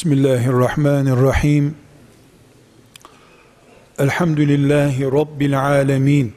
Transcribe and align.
Bismillahirrahmanirrahim. 0.00 1.76
Elhamdülillahi 3.98 5.04
Rabbil 5.04 5.60
alemin. 5.60 6.34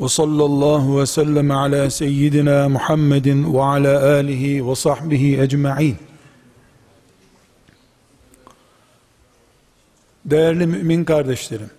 Ve 0.00 0.08
sallallahu 0.08 1.00
ve 1.00 1.06
sellem 1.06 1.50
ala 1.50 1.90
seyyidina 1.90 2.68
Muhammedin 2.68 3.54
ve 3.54 3.62
ala 3.62 4.14
alihi 4.14 4.68
ve 4.68 4.74
sahbihi 4.74 5.40
ecma'in. 5.40 5.96
Değerli 10.24 10.66
mümin 10.66 11.04
kardeşlerim, 11.04 11.70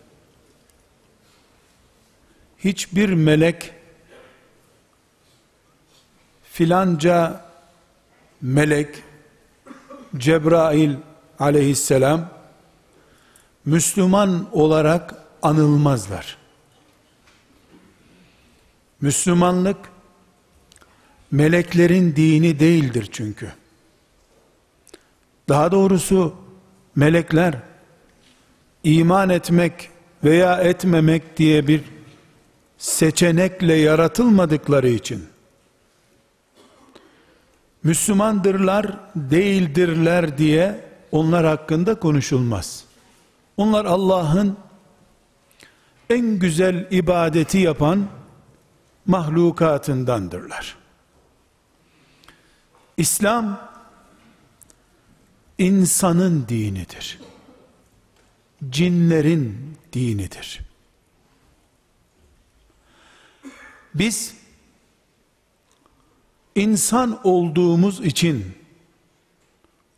hiçbir 2.59 3.09
melek 3.09 3.71
filanca 6.51 7.45
melek 8.41 9.03
Cebrail 10.17 10.95
aleyhisselam 11.39 12.29
Müslüman 13.65 14.47
olarak 14.51 15.15
anılmazlar. 15.41 16.37
Müslümanlık 19.01 19.77
meleklerin 21.31 22.15
dini 22.15 22.59
değildir 22.59 23.09
çünkü. 23.11 23.53
Daha 25.49 25.71
doğrusu 25.71 26.35
melekler 26.95 27.55
iman 28.83 29.29
etmek 29.29 29.89
veya 30.23 30.57
etmemek 30.61 31.37
diye 31.37 31.67
bir 31.67 31.81
seçenekle 32.77 33.73
yaratılmadıkları 33.73 34.89
için 34.89 35.32
Müslümandırlar, 37.83 38.99
değildirler 39.15 40.37
diye 40.37 40.85
onlar 41.11 41.45
hakkında 41.45 41.99
konuşulmaz. 41.99 42.85
Onlar 43.57 43.85
Allah'ın 43.85 44.57
en 46.09 46.39
güzel 46.39 46.87
ibadeti 46.91 47.57
yapan 47.57 48.07
mahlukatındandırlar. 49.05 50.77
İslam 52.97 53.69
insanın 55.57 56.45
dinidir. 56.49 57.19
Cinlerin 58.69 59.77
dinidir. 59.93 60.61
Biz 63.93 64.42
insan 66.55 67.19
olduğumuz 67.23 68.05
için 68.05 68.55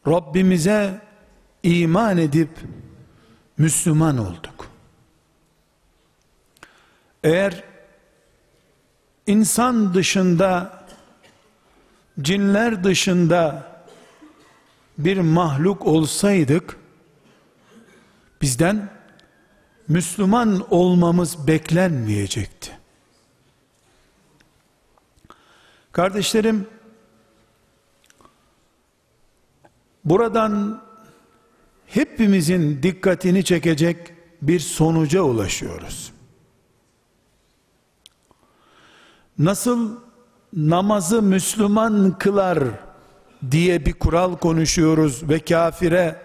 Rabbimize 0.08 1.02
iman 1.64 2.18
edip 2.18 2.50
Müslüman 3.58 4.18
olduk. 4.18 4.70
Eğer 7.24 7.64
insan 9.28 9.94
dışında 9.94 10.86
cinler 12.22 12.84
dışında 12.84 13.72
bir 14.98 15.18
mahluk 15.18 15.86
olsaydık 15.86 16.78
bizden 18.42 18.90
Müslüman 19.88 20.74
olmamız 20.74 21.48
beklenmeyecekti. 21.48 22.85
Kardeşlerim, 25.96 26.68
buradan 30.06 30.82
hepimizin 31.88 32.84
dikkatini 32.84 33.44
çekecek 33.44 34.14
bir 34.42 34.60
sonuca 34.60 35.22
ulaşıyoruz. 35.22 36.12
Nasıl 39.40 40.00
namazı 40.54 41.22
Müslüman 41.22 42.18
kılar 42.20 42.60
diye 43.52 43.86
bir 43.86 43.94
kural 43.94 44.38
konuşuyoruz 44.38 45.30
ve 45.30 45.40
kafire 45.40 46.22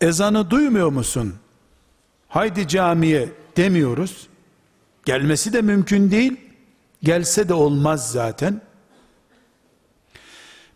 ezanı 0.00 0.50
duymuyor 0.50 0.88
musun? 0.88 1.34
Haydi 2.28 2.68
camiye 2.68 3.28
demiyoruz. 3.56 4.28
Gelmesi 5.04 5.52
de 5.52 5.62
mümkün 5.62 6.10
değil. 6.10 6.40
Gelse 7.02 7.48
de 7.48 7.54
olmaz 7.54 8.12
zaten. 8.12 8.60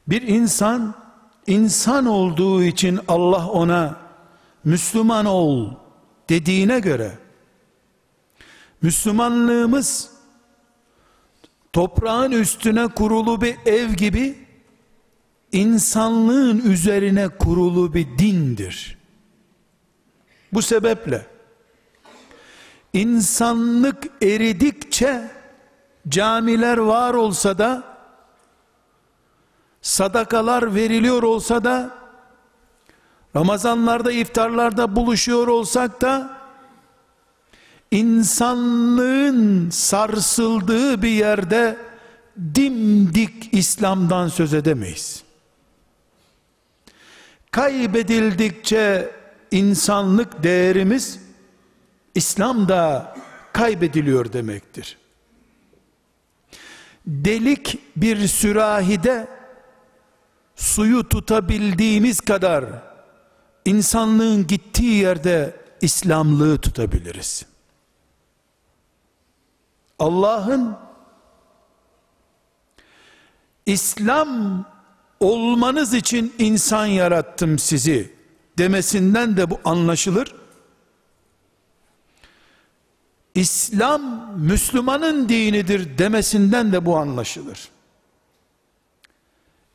Bir 0.08 0.22
insan 0.22 0.94
insan 1.46 2.06
olduğu 2.06 2.62
için 2.62 3.00
Allah 3.08 3.48
ona 3.48 3.96
Müslüman 4.64 5.26
ol 5.26 5.70
dediğine 6.28 6.80
göre 6.80 7.18
Müslümanlığımız 8.82 10.10
toprağın 11.72 12.32
üstüne 12.32 12.88
kurulu 12.88 13.40
bir 13.40 13.56
ev 13.66 13.90
gibi 13.90 14.38
insanlığın 15.52 16.58
üzerine 16.58 17.28
kurulu 17.28 17.94
bir 17.94 18.18
dindir. 18.18 18.98
Bu 20.52 20.62
sebeple 20.62 21.26
insanlık 22.92 24.22
eridikçe 24.22 25.30
camiler 26.08 26.76
var 26.76 27.14
olsa 27.14 27.58
da 27.58 27.97
sadakalar 29.88 30.74
veriliyor 30.74 31.22
olsa 31.22 31.64
da 31.64 31.98
Ramazanlarda 33.36 34.12
iftarlarda 34.12 34.96
buluşuyor 34.96 35.46
olsak 35.46 36.00
da 36.00 36.38
insanlığın 37.90 39.70
sarsıldığı 39.70 41.02
bir 41.02 41.08
yerde 41.08 41.76
dimdik 42.54 43.54
İslam'dan 43.54 44.28
söz 44.28 44.54
edemeyiz. 44.54 45.22
Kaybedildikçe 47.50 49.10
insanlık 49.50 50.42
değerimiz 50.42 51.20
İslam 52.14 52.68
da 52.68 53.14
kaybediliyor 53.52 54.32
demektir. 54.32 54.98
Delik 57.06 57.78
bir 57.96 58.28
sürahide 58.28 59.37
suyu 60.58 61.08
tutabildiğimiz 61.08 62.20
kadar 62.20 62.64
insanlığın 63.64 64.46
gittiği 64.46 64.94
yerde 64.94 65.56
İslamlığı 65.80 66.58
tutabiliriz. 66.60 67.46
Allah'ın 69.98 70.76
İslam 73.66 74.64
olmanız 75.20 75.94
için 75.94 76.34
insan 76.38 76.86
yarattım 76.86 77.58
sizi 77.58 78.14
demesinden 78.58 79.36
de 79.36 79.50
bu 79.50 79.60
anlaşılır. 79.64 80.34
İslam 83.34 84.32
Müslümanın 84.38 85.28
dinidir 85.28 85.98
demesinden 85.98 86.72
de 86.72 86.86
bu 86.86 86.96
anlaşılır. 86.96 87.68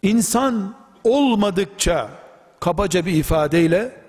İnsan 0.02 0.82
olmadıkça 1.04 2.10
kabaca 2.60 3.06
bir 3.06 3.14
ifadeyle 3.14 4.04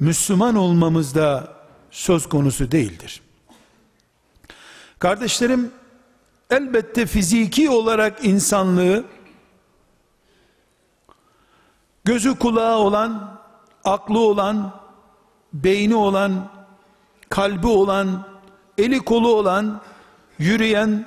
Müslüman 0.00 0.54
olmamız 0.54 1.14
da 1.14 1.52
söz 1.90 2.28
konusu 2.28 2.72
değildir. 2.72 3.22
Kardeşlerim 4.98 5.72
elbette 6.50 7.06
fiziki 7.06 7.70
olarak 7.70 8.24
insanlığı 8.24 9.04
gözü 12.04 12.38
kulağı 12.38 12.76
olan, 12.76 13.40
aklı 13.84 14.18
olan, 14.18 14.80
beyni 15.52 15.94
olan, 15.94 16.50
kalbi 17.28 17.66
olan, 17.66 18.28
eli 18.78 18.98
kolu 18.98 19.34
olan, 19.34 19.80
yürüyen 20.38 21.06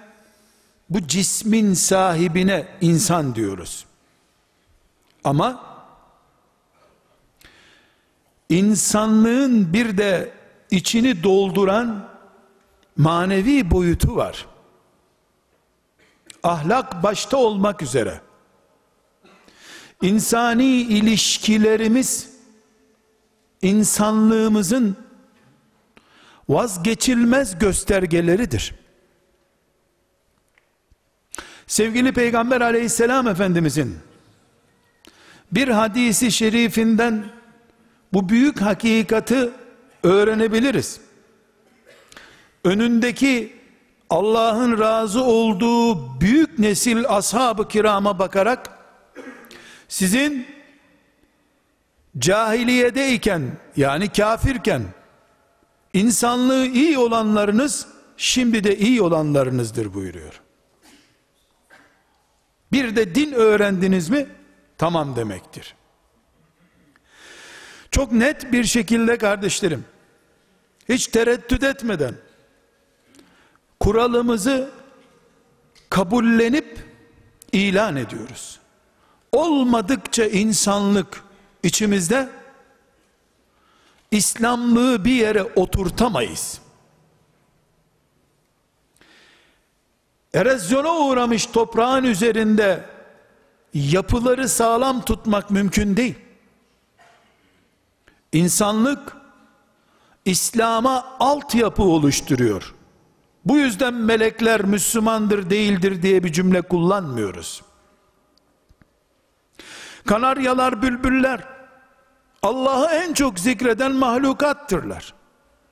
bu 0.90 1.08
cismin 1.08 1.74
sahibine 1.74 2.68
insan 2.82 3.36
diyoruz. 3.36 3.86
Ama 5.25 5.63
insanlığın 8.50 9.74
bir 9.74 9.98
de 9.98 10.33
içini 10.72 11.24
dolduran 11.24 12.10
manevi 12.98 13.72
boyutu 13.72 14.16
var. 14.16 14.45
Ahlak 16.44 17.04
başta 17.04 17.38
olmak 17.38 17.81
üzere. 17.81 18.22
İnsani 20.01 20.66
ilişkilerimiz 20.66 22.30
insanlığımızın 23.62 24.98
vazgeçilmez 26.50 27.60
göstergeleridir. 27.60 28.75
Sevgili 31.68 32.13
Peygamber 32.13 32.62
aleyhisselam 32.62 33.27
efendimizin 33.27 34.00
bir 35.52 35.68
hadisi 35.68 36.32
şerifinden 36.32 37.26
bu 38.14 38.30
büyük 38.30 38.62
hakikati 38.62 39.50
öğrenebiliriz. 40.04 41.00
Önündeki 42.64 43.54
Allah'ın 44.10 44.80
razı 44.80 45.24
olduğu 45.24 46.22
büyük 46.22 46.60
nesil 46.60 47.10
ashab-ı 47.10 47.68
kirama 47.68 48.20
bakarak 48.20 48.70
sizin 49.88 50.48
cahiliyedeyken 52.18 53.42
yani 53.78 54.10
kafirken 54.10 54.84
insanlığı 55.94 56.66
iyi 56.66 56.98
olanlarınız 56.98 57.88
şimdi 58.18 58.64
de 58.64 58.78
iyi 58.78 59.02
olanlarınızdır 59.02 59.94
buyuruyor. 59.94 60.42
Bir 62.72 62.96
de 62.96 63.16
din 63.16 63.32
öğrendiniz 63.32 64.10
mi 64.10 64.28
tamam 64.77 65.16
demektir. 65.16 65.75
Çok 67.92 68.12
net 68.12 68.51
bir 68.51 68.63
şekilde 68.63 69.18
kardeşlerim 69.18 69.86
hiç 70.89 71.07
tereddüt 71.07 71.63
etmeden 71.63 72.16
kuralımızı 73.80 74.72
kabullenip 75.89 76.80
ilan 77.51 77.95
ediyoruz. 77.95 78.60
Olmadıkça 79.31 80.25
insanlık 80.25 81.24
içimizde 81.63 82.30
İslamlığı 84.12 85.06
bir 85.06 85.12
yere 85.12 85.44
oturtamayız. 85.44 86.62
Erozyona 90.33 90.98
uğramış 90.98 91.45
toprağın 91.45 92.04
üzerinde 92.04 92.95
yapıları 93.75 94.50
sağlam 94.50 95.01
tutmak 95.01 95.51
mümkün 95.51 95.98
değil. 95.98 96.16
İnsanlık 98.31 99.18
İslam'a 100.25 101.06
altyapı 101.19 101.83
oluşturuyor. 101.83 102.75
Bu 103.45 103.57
yüzden 103.57 103.94
melekler 103.94 104.66
Müslümandır 104.66 105.50
değildir 105.50 106.01
diye 106.01 106.24
bir 106.24 106.33
cümle 106.33 106.62
kullanmıyoruz. 106.62 107.62
Kanaryalar, 110.06 110.81
bülbüller 110.81 111.44
Allah'ı 112.42 112.86
en 112.86 113.13
çok 113.13 113.39
zikreden 113.39 113.92
mahlukattırlar. 113.92 115.13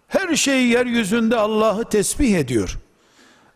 Her 0.08 0.36
şey 0.36 0.68
yeryüzünde 0.68 1.38
Allah'ı 1.38 1.90
tesbih 1.90 2.38
ediyor. 2.38 2.78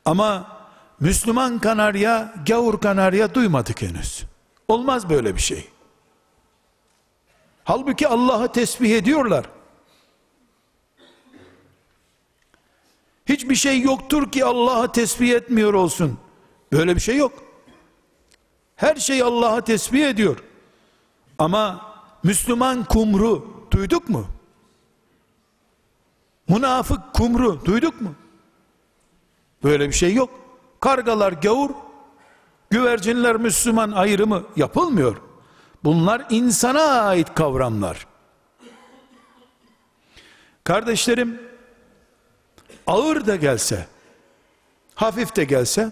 Ama 0.05 0.57
Müslüman 0.99 1.59
kanarya, 1.59 2.33
gavur 2.47 2.81
kanarya 2.81 3.33
duymadık 3.33 3.81
henüz. 3.81 4.25
Olmaz 4.67 5.09
böyle 5.09 5.35
bir 5.35 5.41
şey. 5.41 5.67
Halbuki 7.63 8.07
Allah'ı 8.07 8.51
tesbih 8.51 8.95
ediyorlar. 8.95 9.49
Hiçbir 13.25 13.55
şey 13.55 13.81
yoktur 13.81 14.31
ki 14.31 14.45
Allah'ı 14.45 14.91
tesbih 14.91 15.31
etmiyor 15.31 15.73
olsun. 15.73 16.19
Böyle 16.71 16.95
bir 16.95 17.01
şey 17.01 17.17
yok. 17.17 17.43
Her 18.75 18.95
şey 18.95 19.21
Allah'ı 19.21 19.61
tesbih 19.61 20.05
ediyor. 20.05 20.43
Ama 21.37 21.93
Müslüman 22.23 22.83
kumru 22.83 23.47
duyduk 23.71 24.09
mu? 24.09 24.27
Münafık 26.49 27.13
kumru 27.13 27.65
duyduk 27.65 28.01
mu? 28.01 28.15
Böyle 29.63 29.87
bir 29.87 29.93
şey 29.93 30.13
yok. 30.13 30.29
Kargalar 30.79 31.31
gavur, 31.31 31.69
güvercinler 32.69 33.35
Müslüman 33.35 33.91
ayrımı 33.91 34.43
yapılmıyor. 34.55 35.17
Bunlar 35.83 36.25
insana 36.29 36.81
ait 36.81 37.35
kavramlar. 37.35 38.07
Kardeşlerim, 40.63 41.41
ağır 42.87 43.27
da 43.27 43.35
gelse, 43.35 43.87
hafif 44.95 45.35
de 45.35 45.43
gelse, 45.43 45.91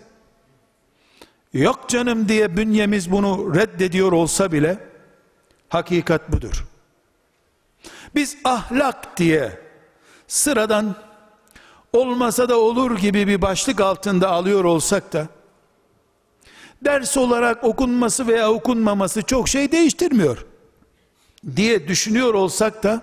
yok 1.54 1.90
canım 1.90 2.30
diye 2.30 2.58
bünyemiz 2.58 3.12
bunu 3.12 3.56
reddediyor 3.56 4.12
olsa 4.12 4.52
bile, 4.52 4.90
hakikat 5.70 6.32
budur. 6.32 6.66
Biz 8.16 8.38
ahlak 8.44 9.18
diye 9.18 9.60
sıradan 10.28 10.96
olmasa 11.94 12.50
da 12.50 12.60
olur 12.60 12.98
gibi 12.98 13.28
bir 13.28 13.42
başlık 13.42 13.82
altında 13.82 14.30
alıyor 14.30 14.64
olsak 14.64 15.14
da 15.14 15.28
ders 16.86 17.18
olarak 17.18 17.64
okunması 17.64 18.28
veya 18.28 18.52
okunmaması 18.52 19.22
çok 19.22 19.50
şey 19.50 19.72
değiştirmiyor 19.72 20.46
diye 21.56 21.88
düşünüyor 21.88 22.34
olsak 22.34 22.84
da 22.84 23.02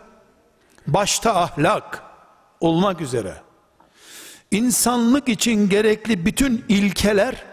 başta 0.86 1.36
ahlak 1.36 2.02
olmak 2.60 3.00
üzere 3.00 3.34
insanlık 4.50 5.28
için 5.28 5.68
gerekli 5.68 6.26
bütün 6.26 6.64
ilkeler 6.68 7.44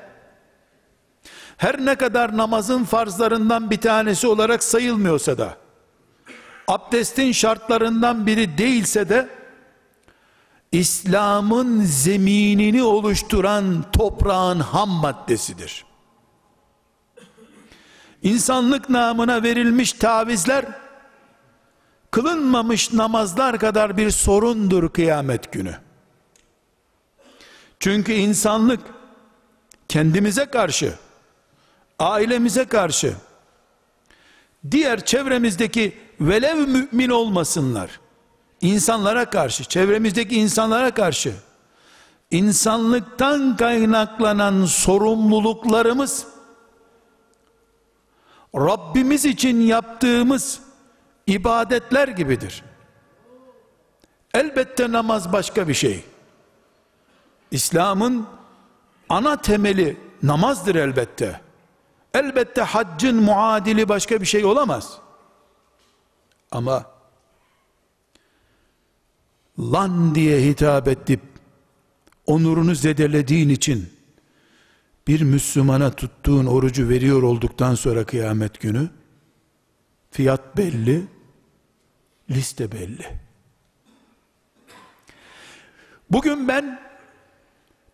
her 1.58 1.86
ne 1.86 1.96
kadar 1.96 2.38
namazın 2.38 2.84
farzlarından 2.84 3.72
bir 3.72 3.82
tanesi 3.82 4.28
olarak 4.28 4.64
sayılmıyorsa 4.64 5.38
da 5.38 5.58
abdestin 6.68 7.32
şartlarından 7.32 8.26
biri 8.28 8.58
değilse 8.58 9.10
de 9.10 9.30
İslam'ın 10.72 11.82
zeminini 11.84 12.84
oluşturan 12.84 13.86
toprağın 13.92 14.60
ham 14.60 14.90
maddesidir. 14.90 15.89
İnsanlık 18.24 18.90
namına 18.90 19.44
verilmiş 19.44 19.94
tavizler 19.94 20.66
kılınmamış 22.12 22.94
namazlar 22.94 23.60
kadar 23.60 23.98
bir 23.98 24.12
sorundur 24.12 24.90
kıyamet 24.90 25.52
günü. 25.52 25.76
Çünkü 27.80 28.14
insanlık 28.14 28.80
kendimize 29.88 30.46
karşı 30.46 30.94
ailemize 32.00 32.66
karşı 32.66 33.14
diğer 34.72 35.06
çevremizdeki 35.06 35.98
velev 36.22 36.56
mümin 36.56 37.10
olmasınlar 37.10 38.00
insanlara 38.62 39.30
karşı 39.30 39.64
çevremizdeki 39.64 40.36
insanlara 40.36 40.94
karşı 40.94 41.34
insanlıktan 42.32 43.58
kaynaklanan 43.58 44.66
sorumluluklarımız 44.66 46.28
Rabbimiz 48.56 49.26
için 49.26 49.62
yaptığımız 49.62 50.62
ibadetler 51.28 52.08
gibidir. 52.08 52.64
Elbette 54.34 54.92
namaz 54.92 55.34
başka 55.34 55.68
bir 55.68 55.74
şey. 55.74 56.04
İslam'ın 57.52 58.28
ana 59.10 59.42
temeli 59.42 59.98
namazdır 60.24 60.76
elbette. 60.76 61.42
Elbette 62.14 62.62
haccın 62.62 63.24
muadili 63.24 63.90
başka 63.90 64.22
bir 64.22 64.26
şey 64.26 64.46
olamaz. 64.46 64.98
Ama 66.52 66.86
lan 69.60 70.16
diye 70.16 70.42
hitap 70.42 70.88
edip 70.88 71.22
onurunu 72.26 72.76
zedelediğin 72.76 73.50
için 73.50 73.99
bir 75.10 75.22
Müslümana 75.22 75.92
tuttuğun 75.92 76.46
orucu 76.46 76.90
veriyor 76.90 77.24
olduktan 77.24 77.76
sonra 77.76 78.06
kıyamet 78.06 78.60
günü 78.60 78.90
fiyat 80.12 80.58
belli, 80.58 81.08
liste 82.30 82.72
belli. 82.72 83.08
Bugün 86.10 86.48
ben 86.48 86.80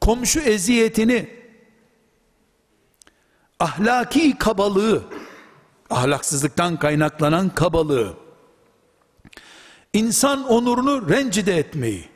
komşu 0.01 0.39
eziyetini 0.39 1.29
ahlaki 3.59 4.37
kabalığı, 4.37 5.03
ahlaksızlıktan 5.89 6.79
kaynaklanan 6.79 7.49
kabalığı, 7.49 8.17
insan 9.93 10.47
onurunu 10.47 11.09
rencide 11.09 11.57
etmeyi, 11.57 12.09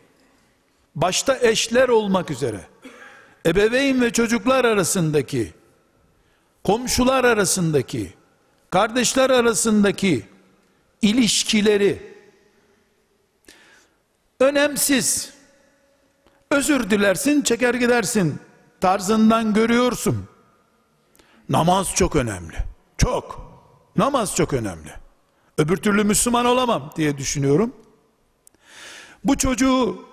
başta 0.96 1.38
eşler 1.42 1.90
olmak 1.90 2.32
üzere, 2.32 2.62
ebeveyn 3.46 4.02
ve 4.02 4.14
çocuklar 4.14 4.66
arasındaki, 4.66 5.54
komşular 6.64 7.24
arasındaki, 7.24 8.14
kardeşler 8.70 9.30
arasındaki 9.30 10.26
ilişkileri 11.02 12.16
önemsiz, 14.40 15.34
özür 16.52 16.90
dilersin, 16.90 17.42
çeker 17.42 17.74
gidersin 17.74 18.40
tarzından 18.82 19.54
görüyorsun. 19.54 20.28
Namaz 21.50 21.96
çok 21.96 22.16
önemli. 22.16 22.58
Çok. 22.98 23.50
Namaz 23.96 24.36
çok 24.36 24.54
önemli. 24.54 24.92
Öbür 25.58 25.78
türlü 25.78 26.04
Müslüman 26.04 26.46
olamam 26.46 26.92
diye 26.96 27.18
düşünüyorum. 27.18 27.74
Bu 29.24 29.38
çocuğu, 29.38 30.06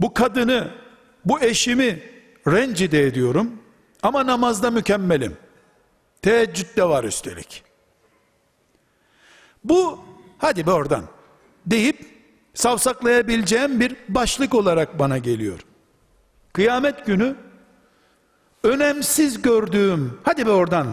bu 0.00 0.14
kadını, 0.14 0.70
bu 1.24 1.40
eşimi 1.40 2.02
rencide 2.46 3.06
ediyorum. 3.06 3.52
Ama 4.02 4.26
namazda 4.26 4.70
mükemmelim. 4.70 5.36
Teheccüd 6.22 6.76
de 6.76 6.88
var 6.88 7.04
üstelik. 7.04 7.62
Bu 9.64 9.98
hadi 10.38 10.66
be 10.66 10.70
oradan 10.70 11.04
deyip 11.66 12.06
savsaklayabileceğim 12.54 13.80
bir 13.80 13.96
başlık 14.08 14.54
olarak 14.54 14.98
bana 14.98 15.18
geliyor. 15.18 15.60
Kıyamet 16.52 17.06
günü 17.06 17.36
önemsiz 18.62 19.42
gördüğüm 19.42 20.18
hadi 20.22 20.46
be 20.46 20.50
oradan 20.50 20.86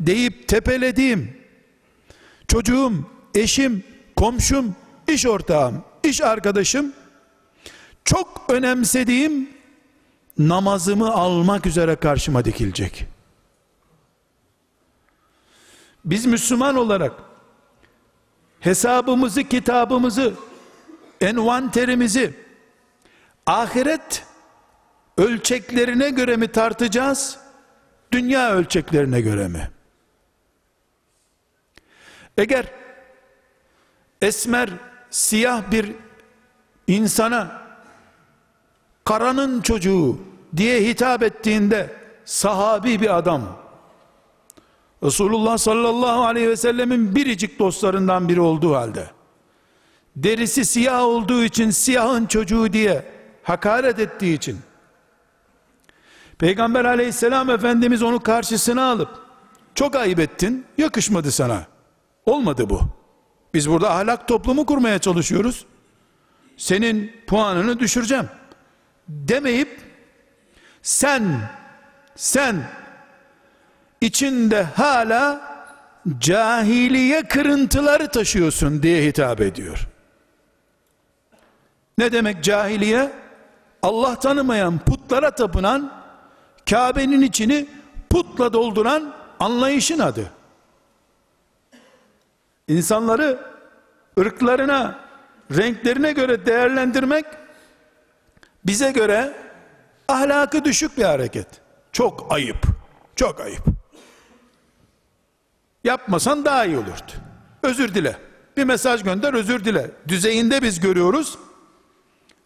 deyip 0.00 0.48
tepelediğim 0.48 1.36
çocuğum, 2.48 2.92
eşim, 3.34 3.84
komşum, 4.16 4.74
iş 5.08 5.26
ortağım, 5.26 5.84
iş 6.04 6.20
arkadaşım 6.22 6.92
çok 8.04 8.44
önemsediğim 8.48 9.57
namazımı 10.38 11.12
almak 11.12 11.66
üzere 11.66 11.96
karşıma 11.96 12.44
dikilecek. 12.44 13.06
Biz 16.04 16.26
Müslüman 16.26 16.76
olarak 16.76 17.12
hesabımızı, 18.60 19.44
kitabımızı, 19.44 20.34
envanterimizi 21.20 22.34
ahiret 23.46 24.26
ölçeklerine 25.16 26.10
göre 26.10 26.36
mi 26.36 26.52
tartacağız? 26.52 27.38
Dünya 28.12 28.52
ölçeklerine 28.52 29.20
göre 29.20 29.48
mi? 29.48 29.70
Eğer 32.38 32.66
esmer, 34.22 34.70
siyah 35.10 35.70
bir 35.70 35.92
insana 36.86 37.62
karanın 39.04 39.60
çocuğu 39.60 40.27
diye 40.56 40.88
hitap 40.88 41.22
ettiğinde 41.22 41.90
sahabi 42.24 43.00
bir 43.00 43.16
adam 43.16 43.42
Resulullah 45.02 45.58
sallallahu 45.58 46.24
aleyhi 46.24 46.48
ve 46.48 46.56
sellemin 46.56 47.14
biricik 47.14 47.58
dostlarından 47.58 48.28
biri 48.28 48.40
olduğu 48.40 48.74
halde 48.74 49.06
derisi 50.16 50.64
siyah 50.64 51.02
olduğu 51.02 51.44
için 51.44 51.70
siyahın 51.70 52.26
çocuğu 52.26 52.72
diye 52.72 53.04
hakaret 53.42 53.98
ettiği 53.98 54.34
için 54.34 54.58
Peygamber 56.38 56.84
aleyhisselam 56.84 57.50
efendimiz 57.50 58.02
onu 58.02 58.20
karşısına 58.20 58.90
alıp 58.90 59.08
çok 59.74 59.96
ayıp 59.96 60.20
ettin 60.20 60.66
yakışmadı 60.78 61.32
sana. 61.32 61.66
Olmadı 62.26 62.70
bu. 62.70 62.80
Biz 63.54 63.70
burada 63.70 63.90
ahlak 63.90 64.28
toplumu 64.28 64.66
kurmaya 64.66 64.98
çalışıyoruz. 64.98 65.66
Senin 66.56 67.12
puanını 67.26 67.80
düşüreceğim. 67.80 68.28
demeyip 69.08 69.87
sen 70.82 71.40
sen 72.16 72.56
içinde 74.00 74.62
hala 74.62 75.40
cahiliye 76.18 77.22
kırıntıları 77.22 78.08
taşıyorsun 78.08 78.82
diye 78.82 79.02
hitap 79.02 79.40
ediyor. 79.40 79.88
Ne 81.98 82.12
demek 82.12 82.44
cahiliye? 82.44 83.12
Allah 83.82 84.18
tanımayan, 84.18 84.78
putlara 84.78 85.30
tapınan, 85.30 85.92
Kabe'nin 86.70 87.22
içini 87.22 87.68
putla 88.10 88.52
dolduran 88.52 89.14
anlayışın 89.40 89.98
adı. 89.98 90.30
İnsanları 92.68 93.38
ırklarına, 94.18 94.98
renklerine 95.56 96.12
göre 96.12 96.46
değerlendirmek 96.46 97.24
bize 98.66 98.92
göre 98.92 99.47
ahlakı 100.08 100.64
düşük 100.64 100.98
bir 100.98 101.04
hareket. 101.04 101.46
Çok 101.92 102.26
ayıp. 102.32 102.66
Çok 103.16 103.40
ayıp. 103.40 103.62
Yapmasan 105.84 106.44
daha 106.44 106.64
iyi 106.64 106.76
olurdu. 106.76 107.12
Özür 107.62 107.94
dile. 107.94 108.16
Bir 108.56 108.64
mesaj 108.64 109.02
gönder 109.02 109.34
özür 109.34 109.64
dile. 109.64 109.90
Düzeyinde 110.08 110.62
biz 110.62 110.80
görüyoruz. 110.80 111.38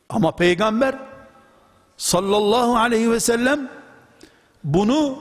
Ama 0.09 0.37
peygamber 0.37 0.99
sallallahu 1.97 2.76
aleyhi 2.76 3.11
ve 3.11 3.21
sellem 3.21 3.71
bunu 4.64 5.19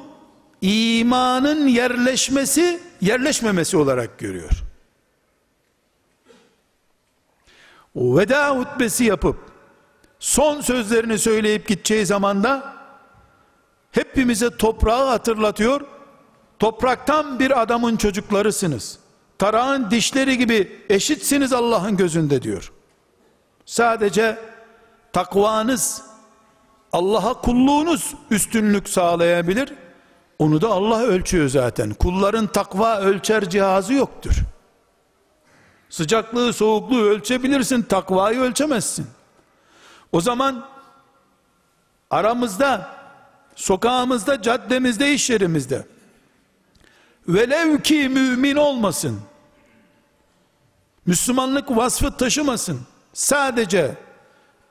imanın 0.61 1.67
yerleşmesi, 1.67 2.79
yerleşmemesi 3.01 3.77
olarak 3.77 4.19
görüyor. 4.19 4.63
Veda 7.95 8.49
hutbesi 8.49 9.03
yapıp 9.03 9.50
son 10.21 10.61
sözlerini 10.61 11.19
söyleyip 11.19 11.67
gideceği 11.67 12.05
zamanda 12.05 12.73
hepimize 13.91 14.57
toprağı 14.57 15.07
hatırlatıyor. 15.07 15.81
Topraktan 16.59 17.39
bir 17.39 17.61
adamın 17.61 17.97
çocuklarısınız. 17.97 18.99
Tarağın 19.37 19.91
dişleri 19.91 20.37
gibi 20.37 20.85
eşitsiniz 20.89 21.53
Allah'ın 21.53 21.97
gözünde 21.97 22.41
diyor. 22.41 22.71
Sadece 23.65 24.37
takvanız, 25.13 26.03
Allah'a 26.91 27.33
kulluğunuz 27.33 28.13
üstünlük 28.31 28.89
sağlayabilir. 28.89 29.73
Onu 30.39 30.61
da 30.61 30.69
Allah 30.69 31.01
ölçüyor 31.01 31.49
zaten. 31.49 31.93
Kulların 31.93 32.47
takva 32.47 32.99
ölçer 32.99 33.49
cihazı 33.49 33.93
yoktur. 33.93 34.35
Sıcaklığı, 35.89 36.53
soğukluğu 36.53 37.01
ölçebilirsin, 37.01 37.81
takvayı 37.81 38.39
ölçemezsin. 38.39 39.07
O 40.11 40.21
zaman 40.21 40.67
aramızda, 42.09 42.89
sokağımızda, 43.55 44.41
caddemizde, 44.41 45.13
iş 45.13 45.29
yerimizde. 45.29 45.87
Velev 47.27 47.81
ki 47.81 48.09
mümin 48.09 48.55
olmasın, 48.55 49.21
Müslümanlık 51.05 51.77
vasfı 51.77 52.17
taşımasın, 52.17 52.81
sadece 53.13 53.95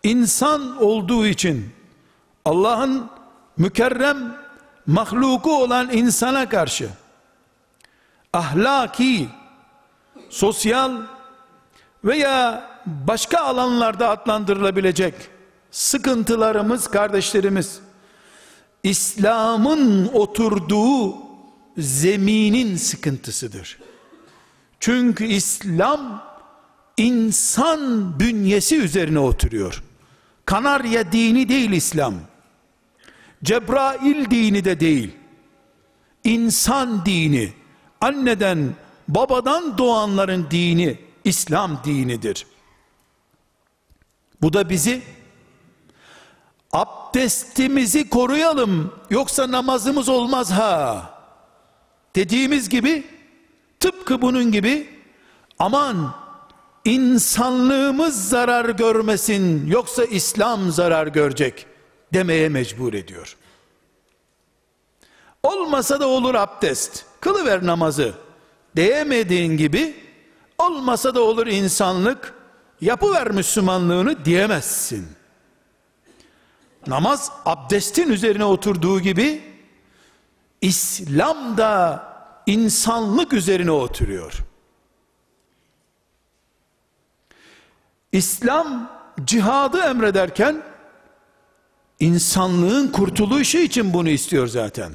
insan 0.03 0.83
olduğu 0.83 1.27
için 1.27 1.73
Allah'ın 2.45 3.11
mükerrem 3.57 4.37
mahluku 4.87 5.63
olan 5.63 5.91
insana 5.93 6.49
karşı 6.49 6.91
ahlaki, 8.33 9.29
sosyal 10.31 10.93
veya 12.05 12.70
başka 12.87 13.41
alanlarda 13.41 14.09
adlandırılabilecek 14.09 15.15
sıkıntılarımız 15.71 16.89
kardeşlerimiz 16.89 17.81
İslam'ın 18.83 20.11
oturduğu 20.15 21.15
zeminin 21.79 22.77
sıkıntısıdır. 22.77 23.79
Çünkü 24.81 25.25
İslam 25.25 26.23
insan 26.97 28.21
bünyesi 28.21 28.77
üzerine 28.77 29.19
oturuyor. 29.19 29.83
Kanarya 30.47 31.13
dini 31.13 31.49
değil 31.49 31.71
İslam. 31.71 32.15
Cebrail 33.45 34.31
dini 34.31 34.65
de 34.65 34.81
değil. 34.81 35.11
İnsan 36.25 37.07
dini, 37.07 37.53
anneden, 38.01 38.75
babadan 39.09 39.79
doğanların 39.79 40.47
dini 40.51 40.99
İslam 41.25 41.81
dinidir. 41.85 42.47
Bu 44.43 44.53
da 44.53 44.71
bizi 44.71 45.03
abdestimizi 46.73 48.09
koruyalım 48.11 48.95
yoksa 49.11 49.51
namazımız 49.51 50.09
olmaz 50.09 50.51
ha 50.51 51.11
dediğimiz 52.17 52.69
gibi 52.69 53.05
tıpkı 53.81 54.23
bunun 54.23 54.53
gibi 54.53 54.89
aman 55.59 56.15
insanlığımız 56.85 58.29
zarar 58.29 58.69
görmesin 58.69 59.67
yoksa 59.67 60.05
İslam 60.05 60.71
zarar 60.71 61.07
görecek 61.07 61.67
demeye 62.13 62.49
mecbur 62.49 62.95
ediyor. 62.95 63.37
Olmasa 65.43 66.01
da 66.01 66.09
olur 66.09 66.35
abdest. 66.35 67.05
Kılıver 67.21 67.67
namazı. 67.67 68.15
Diyemediğin 68.77 69.57
gibi 69.57 69.97
olmasa 70.59 71.15
da 71.15 71.21
olur 71.23 71.47
insanlık. 71.47 72.35
Yapıver 72.81 73.31
Müslümanlığını 73.31 74.25
diyemezsin. 74.25 75.09
Namaz 76.87 77.33
abdestin 77.45 78.11
üzerine 78.11 78.45
oturduğu 78.45 79.01
gibi 79.01 79.43
İslam 80.61 81.57
da 81.57 82.05
insanlık 82.47 83.33
üzerine 83.33 83.71
oturuyor. 83.71 84.33
İslam 88.13 88.91
cihadı 89.25 89.81
emrederken 89.81 90.63
insanlığın 92.01 92.89
kurtuluşu 92.89 93.59
için 93.59 93.93
bunu 93.93 94.09
istiyor 94.09 94.47
zaten. 94.47 94.93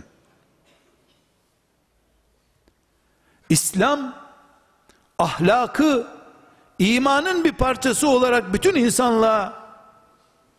İslam 3.49 4.15
ahlakı 5.19 6.14
imanın 6.79 7.43
bir 7.43 7.51
parçası 7.51 8.09
olarak 8.09 8.53
bütün 8.53 8.75
insanlığa 8.75 9.65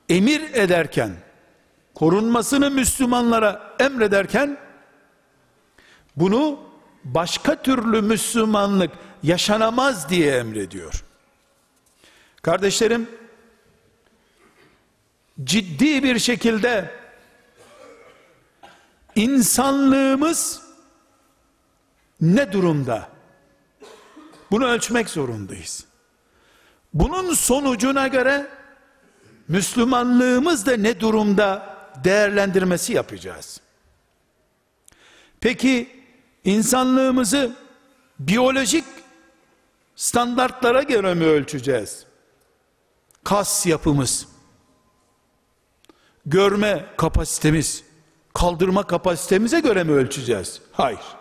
emir 0.08 0.54
ederken 0.54 1.12
korunmasını 1.94 2.70
Müslümanlara 2.70 3.76
emrederken 3.78 4.58
bunu 6.16 6.60
başka 7.04 7.62
türlü 7.62 8.02
Müslümanlık 8.02 8.90
yaşanamaz 9.22 10.08
diye 10.08 10.36
emrediyor. 10.36 11.04
Kardeşlerim, 12.42 13.10
ciddi 15.44 16.02
bir 16.02 16.18
şekilde 16.18 16.90
insanlığımız 19.14 20.62
ne 22.20 22.52
durumda? 22.52 23.08
Bunu 24.50 24.66
ölçmek 24.66 25.08
zorundayız. 25.08 25.85
Bunun 26.98 27.34
sonucuna 27.34 28.06
göre 28.08 28.46
Müslümanlığımız 29.48 30.66
da 30.66 30.76
ne 30.76 31.00
durumda 31.00 31.76
değerlendirmesi 32.04 32.92
yapacağız. 32.92 33.60
Peki 35.40 36.02
insanlığımızı 36.44 37.56
biyolojik 38.18 38.84
standartlara 39.96 40.82
göre 40.82 41.14
mi 41.14 41.24
ölçeceğiz? 41.24 42.06
Kas 43.24 43.66
yapımız, 43.66 44.28
görme 46.26 46.86
kapasitemiz, 46.96 47.84
kaldırma 48.34 48.86
kapasitemize 48.86 49.60
göre 49.60 49.84
mi 49.84 49.92
ölçeceğiz? 49.92 50.60
Hayır. 50.72 51.16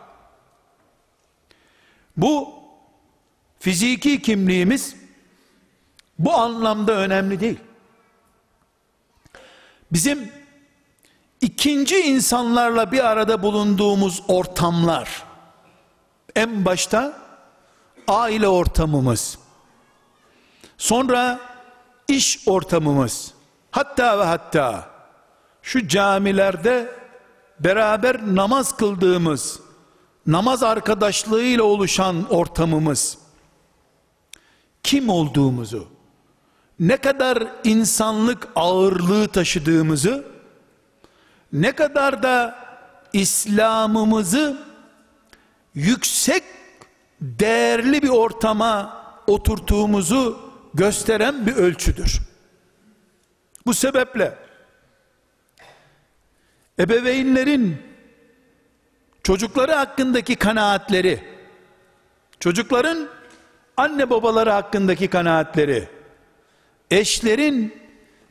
Bu 2.18 2.54
fiziki 3.60 4.22
kimliğimiz 4.22 5.05
bu 6.20 6.34
anlamda 6.34 6.92
önemli 6.92 7.40
değil. 7.40 7.60
Bizim 9.92 10.32
ikinci 11.42 12.00
insanlarla 12.00 12.92
bir 12.92 13.06
arada 13.06 13.44
bulunduğumuz 13.44 14.24
ortamlar 14.28 15.24
en 16.36 16.66
başta 16.66 17.14
aile 18.08 18.48
ortamımız 18.48 19.40
sonra 20.78 21.40
iş 22.08 22.48
ortamımız 22.48 23.34
hatta 23.72 24.20
ve 24.20 24.24
hatta 24.24 24.90
şu 25.62 25.88
camilerde 25.88 26.96
beraber 27.60 28.22
namaz 28.36 28.78
kıldığımız 28.78 29.60
namaz 30.28 30.64
arkadaşlığıyla 30.64 31.64
oluşan 31.64 32.26
ortamımız 32.30 33.18
kim 34.84 35.10
olduğumuzu 35.10 35.95
ne 36.80 36.98
kadar 36.98 37.48
insanlık 37.64 38.48
ağırlığı 38.56 39.28
taşıdığımızı 39.28 40.26
ne 41.54 41.72
kadar 41.72 42.24
da 42.24 42.66
İslam'ımızı 43.14 44.58
yüksek 45.76 46.44
değerli 47.22 48.02
bir 48.02 48.10
ortama 48.10 49.04
oturttuğumuzu 49.28 50.40
gösteren 50.74 51.46
bir 51.48 51.56
ölçüdür. 51.56 52.20
Bu 53.66 53.74
sebeple 53.74 54.38
ebeveynlerin 56.80 57.78
çocukları 59.24 59.74
hakkındaki 59.74 60.36
kanaatleri, 60.36 61.24
çocukların 62.40 63.10
anne 63.78 64.10
babaları 64.10 64.52
hakkındaki 64.52 65.08
kanaatleri, 65.08 65.90
eşlerin 66.92 67.76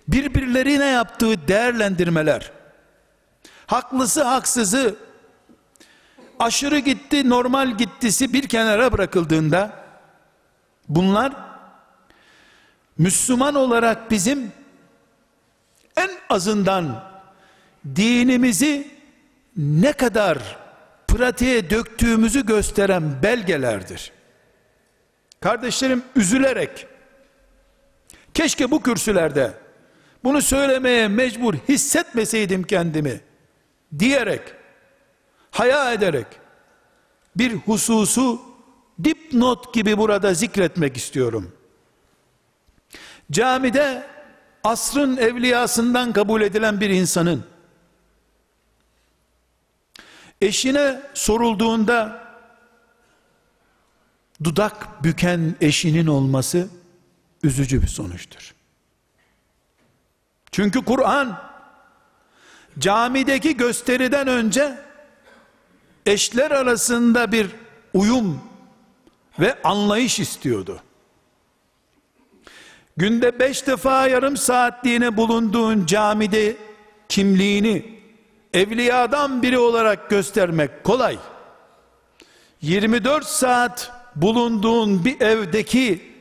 birbirlerine 0.08 0.86
yaptığı 0.86 1.48
değerlendirmeler, 1.48 2.52
haklısı 3.66 4.22
haksızı, 4.22 4.96
aşırı 6.38 6.78
gitti 6.78 7.28
normal 7.28 7.76
gittisi 7.76 8.32
bir 8.32 8.48
kenara 8.48 8.92
bırakıldığında, 8.92 9.84
bunlar 10.88 11.32
Müslüman 12.98 13.54
olarak 13.54 14.10
bizim 14.10 14.52
en 15.96 16.10
azından 16.28 17.04
dinimizi 17.96 18.94
ne 19.56 19.92
kadar 19.92 20.38
pratiğe 21.08 21.70
döktüğümüzü 21.70 22.46
gösteren 22.46 23.22
belgelerdir. 23.22 24.12
Kardeşlerim 25.40 26.02
üzülerek 26.16 26.86
keşke 28.34 28.70
bu 28.70 28.82
kürsülerde 28.82 29.54
bunu 30.24 30.42
söylemeye 30.42 31.08
mecbur 31.08 31.54
hissetmeseydim 31.54 32.62
kendimi 32.62 33.20
diyerek 33.98 34.42
haya 35.50 35.92
ederek 35.92 36.26
bir 37.36 37.52
hususu 37.52 38.42
dipnot 39.04 39.74
gibi 39.74 39.98
burada 39.98 40.34
zikretmek 40.34 40.96
istiyorum. 40.96 41.52
Camide 43.30 44.06
asrın 44.64 45.16
evliyasından 45.16 46.12
kabul 46.12 46.42
edilen 46.42 46.80
bir 46.80 46.90
insanın 46.90 47.44
eşine 50.40 51.02
sorulduğunda 51.14 52.24
dudak 54.44 55.04
büken 55.04 55.54
eşinin 55.60 56.06
olması 56.06 56.68
üzücü 57.44 57.82
bir 57.82 57.86
sonuçtur. 57.86 58.54
Çünkü 60.52 60.84
Kur'an 60.84 61.40
camideki 62.78 63.56
gösteriden 63.56 64.26
önce 64.26 64.78
eşler 66.06 66.50
arasında 66.50 67.32
bir 67.32 67.46
uyum 67.94 68.40
ve 69.40 69.62
anlayış 69.62 70.20
istiyordu. 70.20 70.82
Günde 72.96 73.38
beş 73.38 73.66
defa 73.66 74.06
yarım 74.08 74.36
saatliğine 74.36 75.16
bulunduğun 75.16 75.86
camide 75.86 76.56
kimliğini 77.08 78.00
evliyadan 78.54 79.42
biri 79.42 79.58
olarak 79.58 80.10
göstermek 80.10 80.84
kolay. 80.84 81.18
24 82.62 83.26
saat 83.26 83.92
bulunduğun 84.16 85.04
bir 85.04 85.20
evdeki 85.20 86.13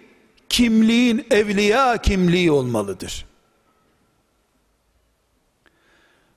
kimliğin 0.54 1.28
evliya 1.32 1.98
kimliği 1.98 2.52
olmalıdır. 2.52 3.26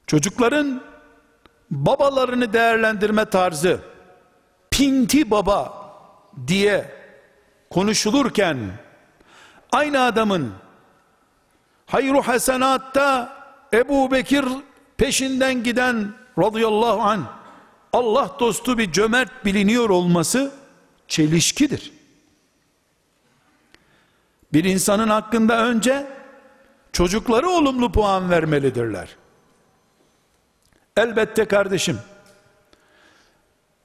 Çocukların 0.07 0.83
babalarını 1.70 2.52
değerlendirme 2.52 3.24
tarzı 3.24 3.81
pinti 4.70 5.31
baba 5.31 5.90
diye 6.46 6.90
konuşulurken 7.70 8.59
aynı 9.72 10.00
adamın 10.00 10.52
hayru 11.87 12.22
hasenatta 12.22 13.37
Ebu 13.72 14.11
Bekir 14.11 14.44
peşinden 14.96 15.62
giden 15.62 16.14
radıyallahu 16.38 17.00
an 17.00 17.24
Allah 17.92 18.37
dostu 18.40 18.79
bir 18.79 18.92
cömert 18.92 19.44
biliniyor 19.44 19.90
olması 19.90 20.52
çelişkidir. 21.09 21.96
Bir 24.57 24.64
insanın 24.64 25.09
hakkında 25.09 25.66
önce 25.66 26.07
çocukları 26.92 27.49
olumlu 27.49 27.92
puan 27.92 28.31
vermelidirler. 28.31 29.16
Elbette 30.97 31.45
kardeşim, 31.45 31.99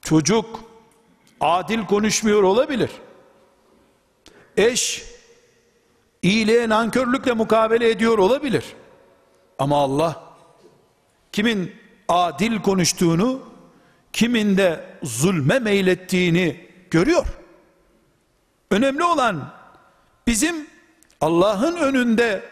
çocuk 0.01 0.59
adil 1.39 1.85
konuşmuyor 1.85 2.43
olabilir. 2.43 2.91
Eş 4.57 5.03
iyiliğe 6.21 6.69
nankörlükle 6.69 7.33
mukabele 7.33 7.89
ediyor 7.89 8.17
olabilir. 8.17 8.65
Ama 9.59 9.77
Allah 9.77 10.23
kimin 11.31 11.75
adil 12.07 12.61
konuştuğunu, 12.61 13.41
kimin 14.13 14.57
de 14.57 14.85
zulme 15.03 15.59
meylettiğini 15.59 16.67
görüyor. 16.91 17.25
Önemli 18.69 19.03
olan 19.03 19.60
bizim 20.31 20.67
Allah'ın 21.21 21.75
önünde 21.75 22.43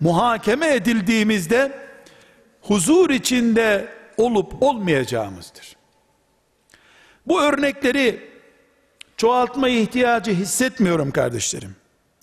muhakeme 0.00 0.74
edildiğimizde 0.74 1.72
huzur 2.60 3.10
içinde 3.10 3.88
olup 4.16 4.62
olmayacağımızdır. 4.62 5.76
Bu 7.26 7.42
örnekleri 7.42 8.30
çoğaltma 9.16 9.68
ihtiyacı 9.68 10.30
hissetmiyorum 10.30 11.10
kardeşlerim. 11.10 11.76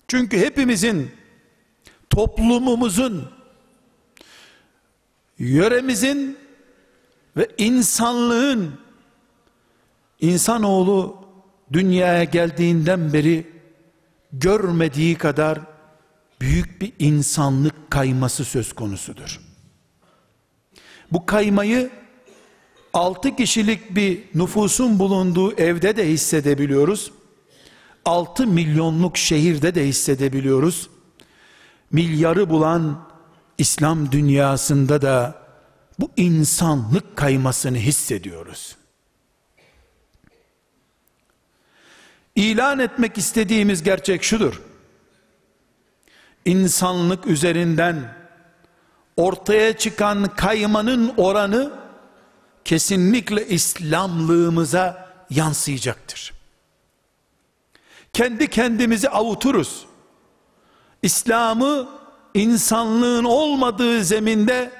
Çünkü 0.08 0.38
hepimizin 0.38 1.10
toplumumuzun 2.10 3.30
yöremizin 5.38 6.38
ve 7.36 7.48
insanlığın 7.58 8.80
insanoğlu 10.20 11.24
dünyaya 11.72 12.24
geldiğinden 12.24 13.12
beri 13.12 13.59
görmediği 14.32 15.14
kadar 15.14 15.58
büyük 16.40 16.80
bir 16.80 16.92
insanlık 16.98 17.90
kayması 17.90 18.44
söz 18.44 18.72
konusudur. 18.72 19.40
Bu 21.12 21.26
kaymayı 21.26 21.90
altı 22.92 23.36
kişilik 23.36 23.96
bir 23.96 24.24
nüfusun 24.34 24.98
bulunduğu 24.98 25.52
evde 25.52 25.96
de 25.96 26.08
hissedebiliyoruz. 26.08 27.12
6 28.04 28.46
milyonluk 28.46 29.16
şehirde 29.16 29.74
de 29.74 29.86
hissedebiliyoruz. 29.86 30.90
Milyarı 31.90 32.50
bulan 32.50 33.08
İslam 33.58 34.12
dünyasında 34.12 35.02
da 35.02 35.42
bu 35.98 36.10
insanlık 36.16 37.16
kaymasını 37.16 37.76
hissediyoruz. 37.76 38.76
İlan 42.36 42.78
etmek 42.78 43.18
istediğimiz 43.18 43.82
gerçek 43.82 44.22
şudur. 44.22 44.62
İnsanlık 46.44 47.26
üzerinden 47.26 48.14
ortaya 49.16 49.76
çıkan 49.76 50.24
kaymanın 50.36 51.14
oranı 51.16 51.72
kesinlikle 52.64 53.48
İslamlığımıza 53.48 55.12
yansıyacaktır. 55.30 56.32
Kendi 58.12 58.50
kendimizi 58.50 59.08
avuturuz. 59.08 59.86
İslam'ı 61.02 61.88
insanlığın 62.34 63.24
olmadığı 63.24 64.04
zeminde 64.04 64.70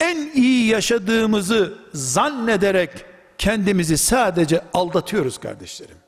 en 0.00 0.32
iyi 0.34 0.66
yaşadığımızı 0.66 1.78
zannederek 1.94 2.90
kendimizi 3.38 3.98
sadece 3.98 4.64
aldatıyoruz 4.74 5.38
kardeşlerim. 5.38 6.03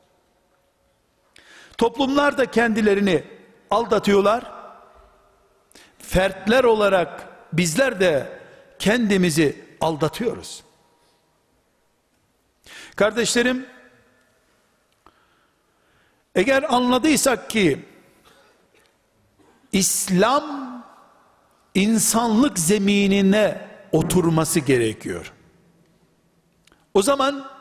Toplumlar 1.77 2.37
da 2.37 2.51
kendilerini 2.51 3.23
aldatıyorlar. 3.71 4.51
Fertler 5.99 6.63
olarak 6.63 7.27
bizler 7.53 7.99
de 7.99 8.39
kendimizi 8.79 9.65
aldatıyoruz. 9.81 10.63
Kardeşlerim, 12.95 13.65
eğer 16.35 16.73
anladıysak 16.73 17.49
ki 17.49 17.85
İslam 19.71 20.67
insanlık 21.75 22.59
zeminine 22.59 23.67
oturması 23.91 24.59
gerekiyor. 24.59 25.33
O 26.93 27.01
zaman 27.01 27.51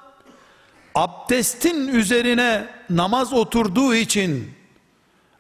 abdestin 0.95 1.89
üzerine 1.89 2.76
namaz 2.91 3.33
oturduğu 3.33 3.95
için 3.95 4.55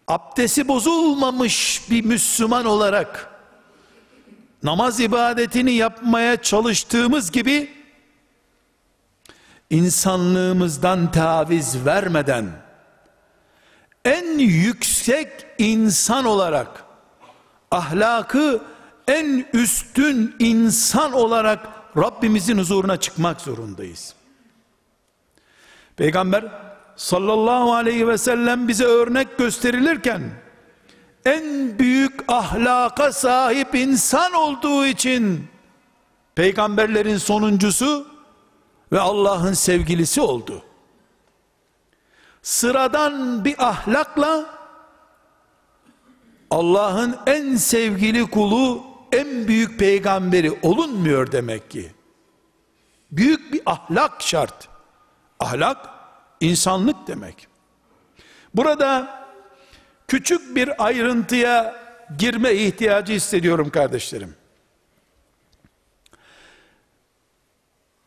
abdesti 0.08 0.68
bozulmamış 0.68 1.82
bir 1.90 2.04
Müslüman 2.04 2.64
olarak 2.64 3.30
namaz 4.62 5.00
ibadetini 5.00 5.72
yapmaya 5.72 6.42
çalıştığımız 6.42 7.32
gibi 7.32 7.70
insanlığımızdan 9.70 11.10
taviz 11.10 11.86
vermeden 11.86 12.50
en 14.04 14.38
yüksek 14.38 15.28
insan 15.58 16.24
olarak 16.24 16.84
ahlakı 17.70 18.62
en 19.08 19.46
üstün 19.52 20.36
insan 20.38 21.12
olarak 21.12 21.68
Rabbimizin 21.96 22.58
huzuruna 22.58 22.96
çıkmak 22.96 23.40
zorundayız. 23.40 24.14
Peygamber 25.96 26.44
sallallahu 26.96 27.74
aleyhi 27.74 28.08
ve 28.08 28.18
sellem 28.18 28.68
bize 28.68 28.84
örnek 28.84 29.38
gösterilirken 29.38 30.22
en 31.24 31.78
büyük 31.78 32.24
ahlaka 32.28 33.12
sahip 33.12 33.74
insan 33.74 34.32
olduğu 34.32 34.86
için 34.86 35.48
peygamberlerin 36.34 37.16
sonuncusu 37.16 38.06
ve 38.92 39.00
Allah'ın 39.00 39.52
sevgilisi 39.52 40.20
oldu. 40.20 40.62
Sıradan 42.42 43.44
bir 43.44 43.68
ahlakla 43.68 44.56
Allah'ın 46.50 47.16
en 47.26 47.56
sevgili 47.56 48.30
kulu, 48.30 48.84
en 49.12 49.48
büyük 49.48 49.78
peygamberi 49.78 50.58
olunmuyor 50.62 51.32
demek 51.32 51.70
ki. 51.70 51.92
Büyük 53.12 53.52
bir 53.52 53.60
ahlak 53.66 54.22
şart. 54.22 54.68
Ahlak 55.40 55.95
insanlık 56.40 57.06
demek. 57.06 57.48
Burada 58.54 59.20
küçük 60.08 60.56
bir 60.56 60.84
ayrıntıya 60.84 61.76
girme 62.18 62.52
ihtiyacı 62.52 63.12
hissediyorum 63.12 63.70
kardeşlerim. 63.70 64.36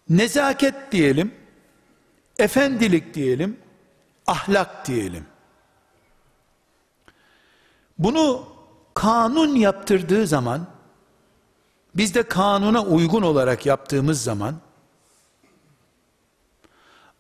Nezaket 0.10 0.92
diyelim, 0.92 1.34
efendilik 2.40 3.14
diyelim, 3.14 3.58
ahlak 4.28 4.88
diyelim. 4.88 5.26
Bunu 7.98 8.48
kanun 8.94 9.56
yaptırdığı 9.56 10.28
zaman, 10.28 10.68
biz 11.96 12.16
de 12.16 12.24
kanuna 12.24 12.84
uygun 12.84 13.22
olarak 13.22 13.66
yaptığımız 13.66 14.24
zaman, 14.24 14.56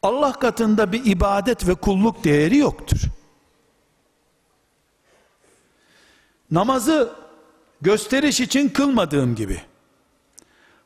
Allah 0.04 0.34
katında 0.34 0.92
bir 0.92 1.06
ibadet 1.06 1.68
ve 1.68 1.76
kulluk 1.76 2.24
değeri 2.24 2.58
yoktur. 2.58 3.00
Namazı 6.52 7.14
gösteriş 7.82 8.40
için 8.40 8.70
kılmadığım 8.70 9.36
gibi, 9.36 9.62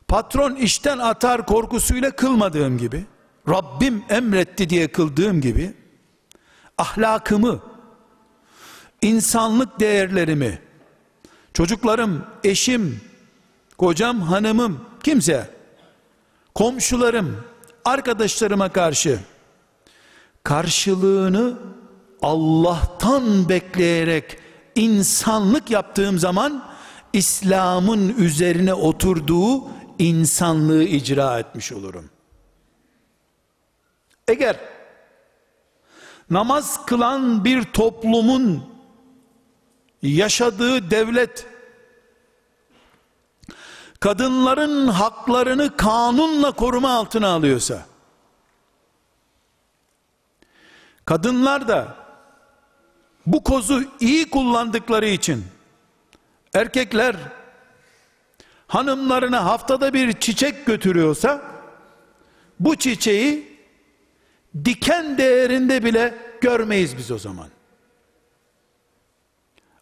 patron 0.08 0.56
işten 0.56 0.97
atar 0.97 1.45
korkusuyla 1.45 2.12
kılmadığım 2.12 2.78
gibi, 2.78 3.06
Rabbim 3.49 4.04
emretti 4.10 4.69
diye 4.69 4.88
kıldığım 4.88 5.41
gibi, 5.41 5.73
ahlakımı, 6.78 7.60
insanlık 9.02 9.80
değerlerimi, 9.80 10.62
çocuklarım, 11.54 12.26
eşim, 12.43 13.02
kocam, 13.78 14.21
hanımım, 14.21 14.86
kimse, 15.04 15.49
komşularım, 16.56 17.43
arkadaşlarıma 17.86 18.69
karşı 18.69 19.19
karşılığını 20.43 21.58
Allah'tan 22.22 23.50
bekleyerek 23.50 24.38
insanlık 24.76 25.72
yaptığım 25.72 26.19
zaman 26.19 26.63
İslam'ın 27.13 28.17
üzerine 28.17 28.74
oturduğu 28.74 29.63
insanlığı 30.00 30.84
icra 30.84 31.39
etmiş 31.39 31.72
olurum. 31.72 32.10
Eğer 34.28 34.60
namaz 36.30 36.86
kılan 36.86 37.46
bir 37.46 37.63
toplumun 37.63 38.63
yaşadığı 40.02 40.91
devlet 40.91 41.53
kadınların 44.04 44.88
haklarını 44.88 45.78
kanunla 45.78 46.52
koruma 46.52 46.92
altına 46.92 47.28
alıyorsa 47.28 47.86
kadınlar 51.06 51.68
da 51.68 51.96
bu 53.26 53.44
kozu 53.44 53.84
iyi 54.00 54.30
kullandıkları 54.30 55.06
için 55.06 55.46
erkekler 56.54 57.16
hanımlarına 58.68 59.46
haftada 59.46 59.94
bir 59.94 60.13
çiçek 60.20 60.66
götürüyorsa 60.66 61.42
bu 62.60 62.76
çiçeği 62.76 63.58
diken 64.66 65.18
değerinde 65.18 65.84
bile 65.84 66.16
görmeyiz 66.42 66.98
biz 66.98 67.12
o 67.12 67.18
zaman. 67.18 67.48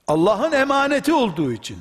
Allah'ın 0.08 0.52
emaneti 0.52 1.14
olduğu 1.14 1.52
için 1.52 1.78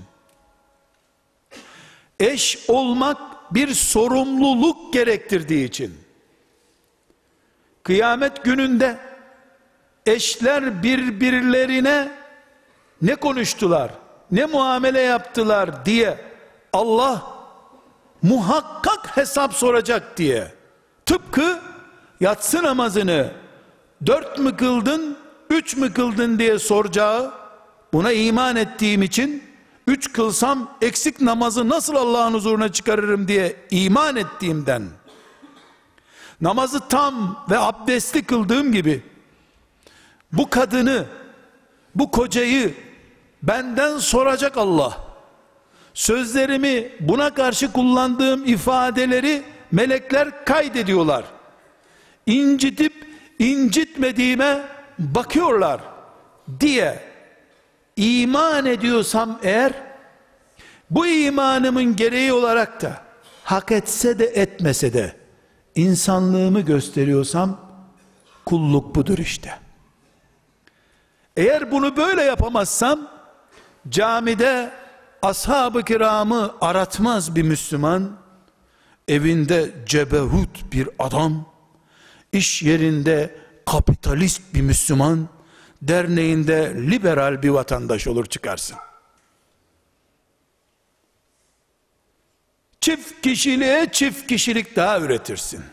eş 2.20 2.59
olmak 2.68 3.18
bir 3.54 3.74
sorumluluk 3.74 4.92
gerektirdiği 4.92 5.68
için. 5.68 5.98
Kıyamet 7.83 8.44
gününde 8.44 8.98
eşler 10.06 10.83
birbirlerine 10.83 12.12
ne 13.02 13.14
konuştular 13.14 13.90
ne 14.30 14.46
muamele 14.46 15.00
yaptılar 15.00 15.87
diye 15.87 16.18
Allah 16.72 17.22
muhakkak 18.22 19.16
hesap 19.16 19.54
soracak 19.54 20.16
diye. 20.16 20.52
Tıpkı 21.06 21.61
yatsı 22.20 22.62
namazını 22.62 23.30
dört 24.06 24.38
mü 24.38 24.56
kıldın 24.56 25.16
üç 25.50 25.76
mü 25.76 25.92
kıldın 25.92 26.38
diye 26.38 26.59
soracağı 26.59 27.33
buna 27.92 28.12
iman 28.12 28.56
ettiğim 28.56 29.02
için 29.02 29.49
üç 29.90 30.12
kılsam 30.12 30.79
eksik 30.83 31.20
namazı 31.20 31.68
nasıl 31.68 31.94
Allah'ın 31.94 32.35
huzuruna 32.35 32.72
çıkarırım 32.72 33.29
diye 33.29 33.57
iman 33.70 34.16
ettiğimden 34.16 34.83
namazı 36.40 36.88
tam 36.88 37.44
ve 37.50 37.59
abdestli 37.59 38.24
kıldığım 38.24 38.72
gibi 38.72 39.03
bu 40.33 40.50
kadını 40.50 41.05
bu 41.94 42.11
kocayı 42.11 42.74
benden 43.42 43.98
soracak 43.98 44.57
Allah. 44.57 44.96
Sözlerimi 45.94 46.92
buna 47.00 47.35
karşı 47.35 47.72
kullandığım 47.72 48.44
ifadeleri 48.44 49.42
melekler 49.72 50.44
kaydediyorlar. 50.44 51.24
İncitip 52.26 53.07
incitmediğime 53.38 54.62
bakıyorlar 54.98 55.81
diye 56.61 57.10
iman 57.96 58.66
ediyorsam 58.66 59.38
eğer 59.42 59.72
bu 60.90 61.07
imanımın 61.07 61.96
gereği 61.96 62.33
olarak 62.33 62.83
da 62.83 63.03
hak 63.44 63.72
etse 63.72 64.18
de 64.18 64.24
etmese 64.24 64.92
de 64.92 65.16
insanlığımı 65.74 66.61
gösteriyorsam 66.61 67.61
kulluk 68.46 68.94
budur 68.94 69.18
işte. 69.18 69.59
Eğer 71.37 71.72
bunu 71.72 71.96
böyle 71.96 72.22
yapamazsam 72.22 73.09
camide 73.88 74.70
ashab-ı 75.22 75.83
kiramı 75.83 76.55
aratmaz 76.61 77.37
bir 77.37 77.42
Müslüman 77.42 78.16
evinde 79.09 79.70
cebehut 79.87 80.72
bir 80.72 80.88
adam 80.98 81.46
iş 82.33 82.62
yerinde 82.62 83.37
kapitalist 83.66 84.55
bir 84.55 84.62
Müslüman 84.62 85.29
derneğinde 85.83 86.75
liberal 86.77 87.43
bir 87.43 87.49
vatandaş 87.49 88.07
olur 88.07 88.27
çıkarsın. 88.27 88.77
Çift 92.81 93.21
kişiliğe 93.23 93.88
çift 93.93 94.27
kişilik 94.27 94.77
daha 94.77 95.01
üretirsin. 95.01 95.64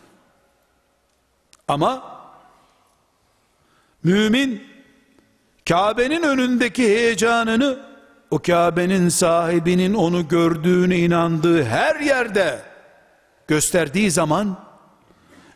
Ama 1.67 2.21
mümin 4.03 4.63
Kabe'nin 5.69 6.23
önündeki 6.23 6.83
heyecanını 6.83 7.79
o 8.31 8.39
Kabe'nin 8.39 9.09
sahibinin 9.09 9.93
onu 9.93 10.27
gördüğüne 10.27 10.97
inandığı 10.97 11.63
her 11.63 11.99
yerde 11.99 12.59
gösterdiği 13.47 14.11
zaman 14.11 14.59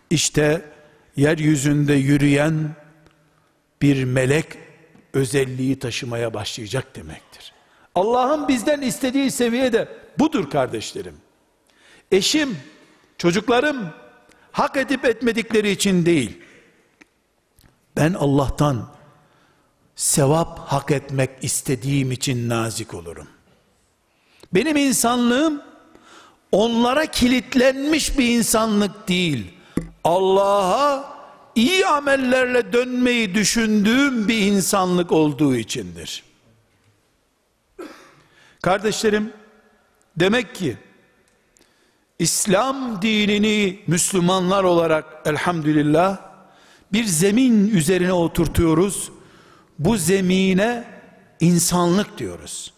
işte 0.09 0.61
yeryüzünde 1.15 1.93
yürüyen 1.93 2.75
bir 3.81 4.03
melek 4.03 4.45
özelliği 5.13 5.79
taşımaya 5.79 6.33
başlayacak 6.33 6.95
demektir. 6.95 7.53
Allah'ın 7.95 8.47
bizden 8.47 8.81
istediği 8.81 9.31
seviyede 9.31 9.87
budur 10.19 10.49
kardeşlerim. 10.49 11.15
Eşim, 12.11 12.57
çocuklarım 13.17 13.89
hak 14.51 14.77
edip 14.77 15.05
etmedikleri 15.05 15.71
için 15.71 16.05
değil. 16.05 16.41
Ben 17.97 18.13
Allah'tan 18.13 18.89
sevap 19.95 20.59
hak 20.59 20.91
etmek 20.91 21.29
istediğim 21.41 22.11
için 22.11 22.49
nazik 22.49 22.93
olurum. 22.93 23.27
Benim 24.53 24.77
insanlığım 24.77 25.61
onlara 26.51 27.05
kilitlenmiş 27.05 28.17
bir 28.17 28.29
insanlık 28.29 29.07
değil. 29.07 29.53
Allah'a 30.03 31.20
iyi 31.55 31.85
amellerle 31.87 32.73
dönmeyi 32.73 33.35
düşündüğüm 33.35 34.27
bir 34.27 34.37
insanlık 34.37 35.11
olduğu 35.11 35.55
içindir. 35.55 36.23
Kardeşlerim, 38.61 39.33
demek 40.15 40.55
ki 40.55 40.77
İslam 42.19 43.01
dinini 43.01 43.79
Müslümanlar 43.87 44.63
olarak 44.63 45.05
elhamdülillah 45.25 46.17
bir 46.93 47.03
zemin 47.03 47.67
üzerine 47.67 48.13
oturtuyoruz. 48.13 49.11
Bu 49.79 49.97
zemine 49.97 50.83
insanlık 51.39 52.17
diyoruz. 52.17 52.73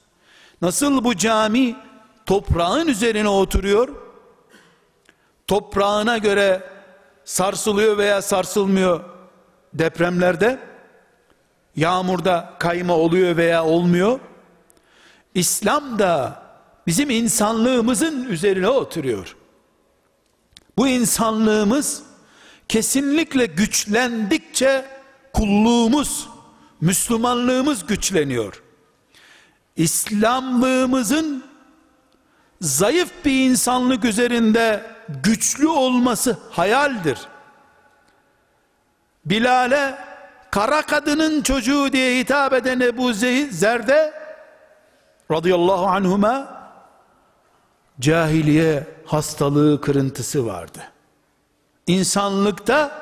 Nasıl 0.62 1.04
bu 1.04 1.18
cami 1.18 1.76
toprağın 2.26 2.88
üzerine 2.88 3.30
oturuyor? 3.30 3.90
Toprağına 5.48 6.18
göre 6.18 6.73
sarsılıyor 7.26 7.98
veya 7.98 8.22
sarsılmıyor 8.22 9.02
depremlerde. 9.74 10.60
Yağmurda 11.76 12.54
kayma 12.60 12.94
oluyor 12.94 13.38
veya 13.38 13.66
olmuyor. 13.66 14.20
İslam 15.36 16.00
da 16.00 16.44
bizim 16.88 17.10
insanlığımızın 17.10 18.24
üzerine 18.24 18.70
oturuyor. 18.70 19.36
Bu 20.78 20.88
insanlığımız 20.88 22.04
kesinlikle 22.68 23.46
güçlendikçe 23.46 24.86
kulluğumuz, 25.34 26.28
Müslümanlığımız 26.82 27.86
güçleniyor. 27.86 28.64
İslamlığımızın 29.76 31.44
zayıf 32.62 33.12
bir 33.26 33.50
insanlık 33.50 34.06
üzerinde 34.06 34.92
güçlü 35.24 35.68
olması 35.68 36.38
hayaldir. 36.52 37.20
Bilal'e 39.26 39.98
kara 40.52 40.82
kadının 40.82 41.42
çocuğu 41.42 41.92
diye 41.92 42.20
hitap 42.20 42.54
eden 42.54 42.80
Ebu 42.80 43.13
Zer'de 43.13 44.13
radıyallahu 45.32 45.86
anhuma 45.86 46.63
cahiliye 48.00 48.88
hastalığı 49.06 49.82
kırıntısı 49.82 50.46
vardı. 50.46 50.80
İnsanlıkta 51.88 53.02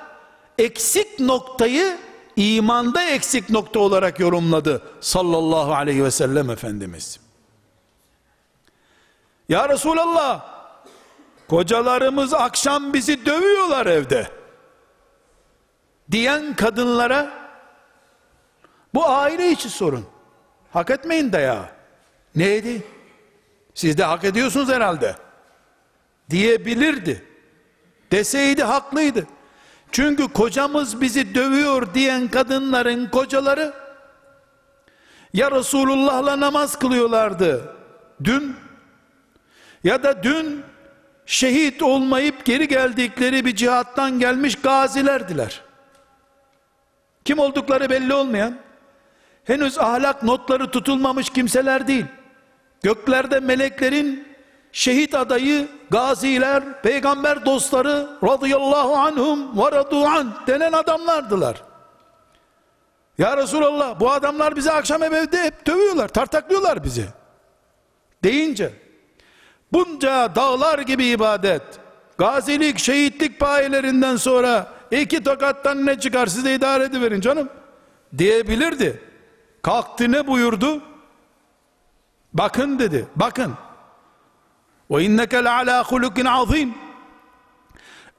eksik 0.57 1.19
noktayı 1.19 1.97
imanda 2.35 3.03
eksik 3.03 3.49
nokta 3.49 3.79
olarak 3.79 4.19
yorumladı 4.19 4.81
sallallahu 5.01 5.73
aleyhi 5.73 6.03
ve 6.03 6.11
sellem 6.11 6.49
Efendimiz. 6.49 7.19
Ya 9.49 9.69
Resulallah 9.69 10.50
kocalarımız 11.51 12.33
akşam 12.33 12.93
bizi 12.93 13.25
dövüyorlar 13.25 13.85
evde 13.85 14.27
diyen 16.11 16.55
kadınlara 16.55 17.29
bu 18.93 19.09
aile 19.09 19.51
içi 19.51 19.69
sorun. 19.69 20.05
Hak 20.73 20.89
etmeyin 20.89 21.31
dayağı. 21.31 21.65
Neydi? 22.35 22.83
Siz 23.73 23.97
de 23.97 24.03
hak 24.03 24.23
ediyorsunuz 24.23 24.69
herhalde. 24.69 25.15
Diyebilirdi. 26.29 27.25
Deseydi 28.11 28.63
haklıydı. 28.63 29.27
Çünkü 29.91 30.27
kocamız 30.27 31.01
bizi 31.01 31.35
dövüyor 31.35 31.93
diyen 31.93 32.27
kadınların 32.27 33.09
kocaları 33.09 33.73
ya 35.33 35.51
Resulullah'la 35.51 36.39
namaz 36.39 36.79
kılıyorlardı 36.79 37.75
dün 38.23 38.55
ya 39.83 40.03
da 40.03 40.23
dün 40.23 40.63
şehit 41.31 41.83
olmayıp 41.83 42.45
geri 42.45 42.67
geldikleri 42.67 43.45
bir 43.45 43.55
cihattan 43.55 44.19
gelmiş 44.19 44.55
gazilerdiler. 44.55 45.61
Kim 47.25 47.39
oldukları 47.39 47.89
belli 47.89 48.13
olmayan, 48.13 48.57
henüz 49.43 49.77
ahlak 49.77 50.23
notları 50.23 50.71
tutulmamış 50.71 51.29
kimseler 51.29 51.87
değil. 51.87 52.05
Göklerde 52.83 53.39
meleklerin 53.39 54.27
şehit 54.71 55.15
adayı, 55.15 55.67
gaziler, 55.89 56.81
peygamber 56.81 57.45
dostları 57.45 58.07
radıyallahu 58.23 58.95
anhum 58.95 59.57
ve 59.57 59.71
radu 59.71 60.05
an 60.05 60.33
denen 60.47 60.71
adamlardılar. 60.71 61.63
Ya 63.17 63.37
Resulallah 63.37 63.99
bu 63.99 64.11
adamlar 64.11 64.55
bizi 64.55 64.71
akşam 64.71 65.03
evde 65.03 65.43
hep 65.43 65.65
dövüyorlar, 65.67 66.07
tartaklıyorlar 66.07 66.83
bizi. 66.83 67.05
Deyince 68.23 68.80
bunca 69.73 70.35
dağlar 70.35 70.79
gibi 70.79 71.05
ibadet, 71.05 71.63
gazilik, 72.17 72.79
şehitlik 72.79 73.39
payelerinden 73.39 74.15
sonra 74.15 74.67
iki 74.91 75.23
tokattan 75.23 75.85
ne 75.85 75.99
çıkar 75.99 76.27
size 76.27 76.55
idare 76.55 76.83
ediverin 76.83 77.21
canım 77.21 77.49
diyebilirdi. 78.17 79.01
Kalktı 79.61 80.11
ne 80.11 80.27
buyurdu? 80.27 80.81
Bakın 82.33 82.79
dedi. 82.79 83.07
Bakın. 83.15 83.53
Ve 84.91 85.03
inneke 85.03 85.49
ala 85.49 85.83
hulukin 85.83 86.25
azim. 86.25 86.73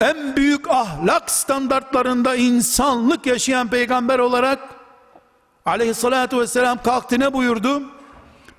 En 0.01 0.37
büyük 0.37 0.71
ahlak 0.71 1.31
standartlarında 1.31 2.37
insanlık 2.37 3.27
yaşayan 3.27 3.69
peygamber 3.69 4.19
olarak 4.19 4.59
aleyhissalatu 5.67 6.41
vesselam 6.41 6.83
kalktı 6.83 7.21
ne 7.21 7.33
buyurdu? 7.33 7.83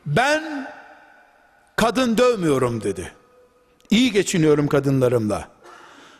Ben 0.05 0.67
kadın 1.75 2.17
dövmüyorum 2.17 2.83
dedi. 2.83 3.11
İyi 3.89 4.11
geçiniyorum 4.11 4.67
kadınlarımla. 4.67 5.49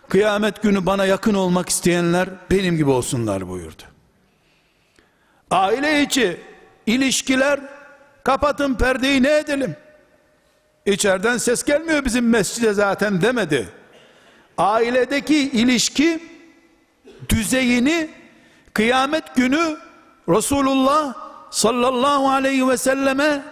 Kıyamet 0.10 0.62
günü 0.62 0.86
bana 0.86 1.06
yakın 1.06 1.34
olmak 1.34 1.70
isteyenler 1.70 2.30
benim 2.52 2.78
gibi 2.78 2.90
olsunlar 2.90 3.50
buyurdu. 3.50 3.84
Aile 5.52 6.02
içi 6.02 6.42
ilişkiler 6.86 7.60
Kapatın 8.24 8.76
perdeyi 8.76 9.24
ne 9.24 9.38
edelim? 9.38 9.76
İçeriden 10.86 11.38
ses 11.38 11.64
gelmiyor 11.64 12.06
bizim 12.06 12.30
mescide 12.30 12.74
zaten 12.74 13.22
demedi. 13.22 13.70
Ailedeki 14.58 15.38
ilişki 15.38 16.24
düzeyini 17.30 18.10
kıyamet 18.74 19.36
günü 19.36 19.78
Resulullah 20.30 21.14
sallallahu 21.52 22.30
aleyhi 22.30 22.68
ve 22.68 22.78
selleme 22.78 23.44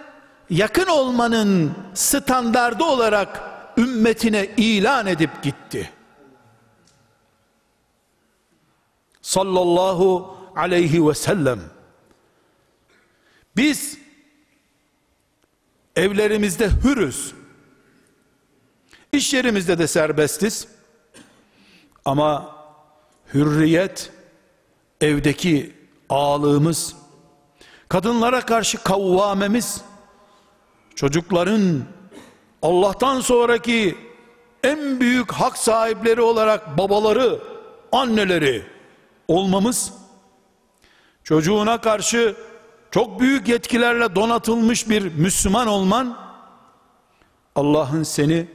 yakın 0.52 0.86
olmanın 0.86 1.74
standardı 1.94 2.84
olarak 2.84 3.40
ümmetine 3.76 4.46
ilan 4.56 5.06
edip 5.06 5.42
gitti. 5.42 5.90
Sallallahu 9.22 10.36
aleyhi 10.56 11.08
ve 11.08 11.14
sellem 11.14 11.60
biz 13.56 13.98
evlerimizde 15.96 16.70
hürüz. 16.84 17.34
İş 19.12 19.34
yerimizde 19.34 19.78
de 19.78 19.86
serbestiz. 19.86 20.68
Ama 22.04 22.56
hürriyet 23.34 24.12
evdeki 25.00 25.76
ağlığımız, 26.08 26.96
kadınlara 27.88 28.46
karşı 28.46 28.82
kavvamemiz, 28.82 29.80
çocukların 30.94 31.84
Allah'tan 32.62 33.20
sonraki 33.20 33.96
en 34.62 35.00
büyük 35.00 35.32
hak 35.32 35.58
sahipleri 35.58 36.20
olarak 36.20 36.78
babaları, 36.78 37.38
anneleri 37.92 38.66
olmamız, 39.28 39.92
çocuğuna 41.24 41.80
karşı 41.80 42.36
çok 42.90 43.20
büyük 43.20 43.48
yetkilerle 43.48 44.14
donatılmış 44.14 44.88
bir 44.88 45.14
Müslüman 45.14 45.66
olman, 45.66 46.18
Allah'ın 47.56 48.02
seni 48.02 48.46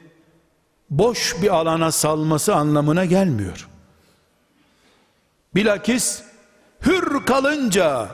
boş 0.89 1.41
bir 1.41 1.55
alana 1.55 1.91
salması 1.91 2.55
anlamına 2.55 3.05
gelmiyor. 3.05 3.67
Bilakis 5.55 6.23
hür 6.85 7.25
kalınca, 7.25 8.07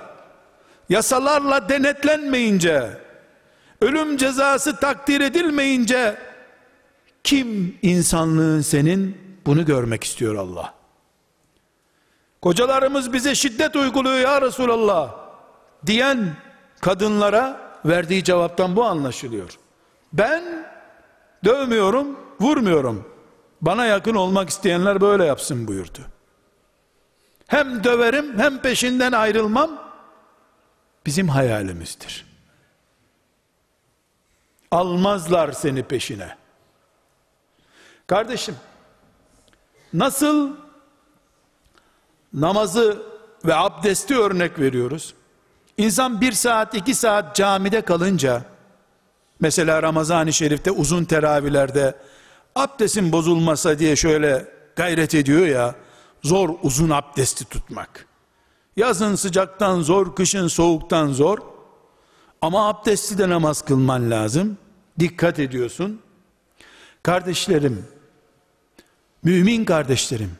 yasalarla 0.89 1.69
denetlenmeyince, 1.69 3.02
ölüm 3.83 4.17
cezası 4.17 4.75
takdir 4.75 5.21
edilmeyince, 5.21 6.17
kim 7.23 7.77
insanlığın 7.81 8.61
senin 8.61 9.17
bunu 9.45 9.65
görmek 9.65 10.03
istiyor 10.03 10.35
Allah. 10.35 10.73
Kocalarımız 12.41 13.13
bize 13.13 13.35
şiddet 13.35 13.75
uyguluyor 13.75 14.19
ya 14.19 14.41
Resulallah 14.41 15.15
diyen 15.85 16.35
kadınlara 16.81 17.61
verdiği 17.85 18.23
cevaptan 18.23 18.75
bu 18.75 18.85
anlaşılıyor. 18.85 19.49
Ben 20.13 20.65
dövmüyorum, 21.45 22.19
vurmuyorum. 22.39 23.07
Bana 23.61 23.85
yakın 23.85 24.15
olmak 24.15 24.49
isteyenler 24.49 25.01
böyle 25.01 25.25
yapsın 25.25 25.67
buyurdu. 25.67 25.99
Hem 27.47 27.83
döverim 27.83 28.39
hem 28.39 28.57
peşinden 28.57 29.11
ayrılmam 29.11 29.71
bizim 31.05 31.27
hayalimizdir. 31.29 32.32
Almazlar 34.73 35.51
seni 35.51 35.83
peşine. 35.83 36.35
Kardeşim, 38.07 38.55
nasıl 39.93 40.49
namazı 42.33 43.03
ve 43.45 43.55
abdesti 43.55 44.17
örnek 44.17 44.59
veriyoruz? 44.59 45.13
İnsan 45.77 46.21
bir 46.21 46.31
saat 46.31 46.75
iki 46.75 46.95
saat 46.95 47.35
camide 47.35 47.81
kalınca 47.81 48.43
mesela 49.39 49.83
Ramazan-ı 49.83 50.33
Şerif'te 50.33 50.71
uzun 50.71 51.05
teravihlerde 51.05 51.95
abdestin 52.55 53.11
bozulmasa 53.11 53.79
diye 53.79 53.95
şöyle 53.95 54.47
gayret 54.75 55.15
ediyor 55.15 55.47
ya 55.47 55.75
zor 56.23 56.49
uzun 56.63 56.89
abdesti 56.89 57.45
tutmak. 57.45 58.05
Yazın 58.75 59.15
sıcaktan 59.15 59.81
zor, 59.81 60.15
kışın 60.15 60.47
soğuktan 60.47 61.11
zor. 61.11 61.37
Ama 62.41 62.67
abdestli 62.67 63.17
de 63.17 63.29
namaz 63.29 63.61
kılman 63.61 64.11
lazım. 64.11 64.57
Dikkat 64.99 65.39
ediyorsun. 65.39 66.01
Kardeşlerim, 67.03 67.85
mümin 69.23 69.65
kardeşlerim, 69.65 70.31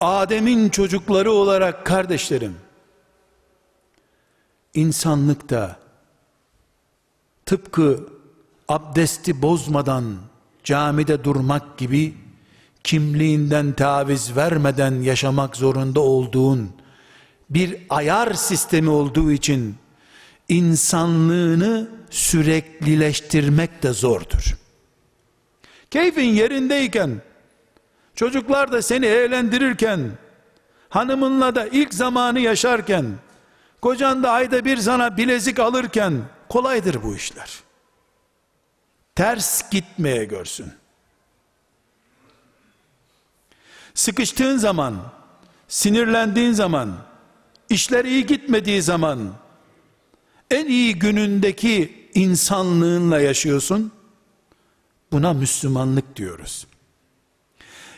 Adem'in 0.00 0.68
çocukları 0.68 1.32
olarak 1.32 1.86
kardeşlerim, 1.86 2.56
insanlıkta 4.74 5.76
tıpkı 7.46 8.08
abdesti 8.68 9.42
bozmadan 9.42 10.16
camide 10.64 11.24
durmak 11.24 11.78
gibi 11.78 12.14
kimliğinden 12.84 13.72
taviz 13.72 14.36
vermeden 14.36 15.02
yaşamak 15.02 15.56
zorunda 15.56 16.00
olduğun 16.00 16.70
bir 17.50 17.78
ayar 17.88 18.32
sistemi 18.32 18.90
olduğu 18.90 19.32
için 19.32 19.76
insanlığını 20.48 21.88
süreklileştirmek 22.10 23.82
de 23.82 23.92
zordur. 23.92 24.56
Keyfin 25.90 26.28
yerindeyken, 26.28 27.22
çocuklar 28.14 28.72
da 28.72 28.82
seni 28.82 29.06
eğlendirirken, 29.06 30.10
hanımınla 30.88 31.54
da 31.54 31.66
ilk 31.66 31.94
zamanı 31.94 32.40
yaşarken, 32.40 33.06
kocan 33.82 34.22
da 34.22 34.30
ayda 34.30 34.64
bir 34.64 34.76
sana 34.76 35.16
bilezik 35.16 35.58
alırken, 35.58 36.22
kolaydır 36.48 37.02
bu 37.02 37.16
işler. 37.16 37.50
Ters 39.14 39.70
gitmeye 39.70 40.24
görsün. 40.24 40.72
Sıkıştığın 43.94 44.56
zaman, 44.56 45.12
sinirlendiğin 45.68 46.52
zaman, 46.52 46.96
işler 47.68 48.04
iyi 48.04 48.26
gitmediği 48.26 48.82
zaman, 48.82 49.34
en 50.50 50.66
iyi 50.66 50.98
günündeki 50.98 52.08
insanlığınla 52.14 53.20
yaşıyorsun. 53.20 53.92
Buna 55.12 55.32
Müslümanlık 55.32 56.16
diyoruz. 56.16 56.66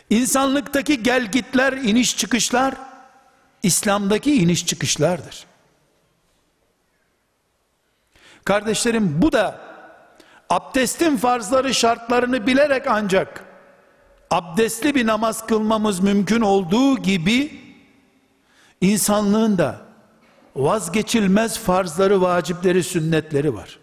İnsanlıktaki 0.09 1.03
gelgitler, 1.03 1.73
iniş 1.73 2.17
çıkışlar, 2.17 2.75
İslam'daki 3.63 4.35
iniş 4.35 4.65
çıkışlardır. 4.65 5.45
Kardeşlerim 8.43 9.21
bu 9.21 9.31
da 9.31 9.59
abdestin 10.49 11.17
farzları 11.17 11.73
şartlarını 11.73 12.47
bilerek 12.47 12.87
ancak 12.87 13.43
abdestli 14.31 14.95
bir 14.95 15.07
namaz 15.07 15.47
kılmamız 15.47 15.99
mümkün 15.99 16.41
olduğu 16.41 16.97
gibi 16.97 17.61
insanlığın 18.81 19.57
da 19.57 19.86
vazgeçilmez 20.57 21.59
farzları, 21.59 22.21
vacipleri, 22.21 22.83
sünnetleri 22.83 23.55
var. 23.55 23.79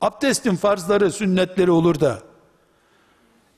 Abdestin 0.00 0.56
farzları, 0.56 1.12
sünnetleri 1.12 1.70
olur 1.70 2.00
da 2.00 2.18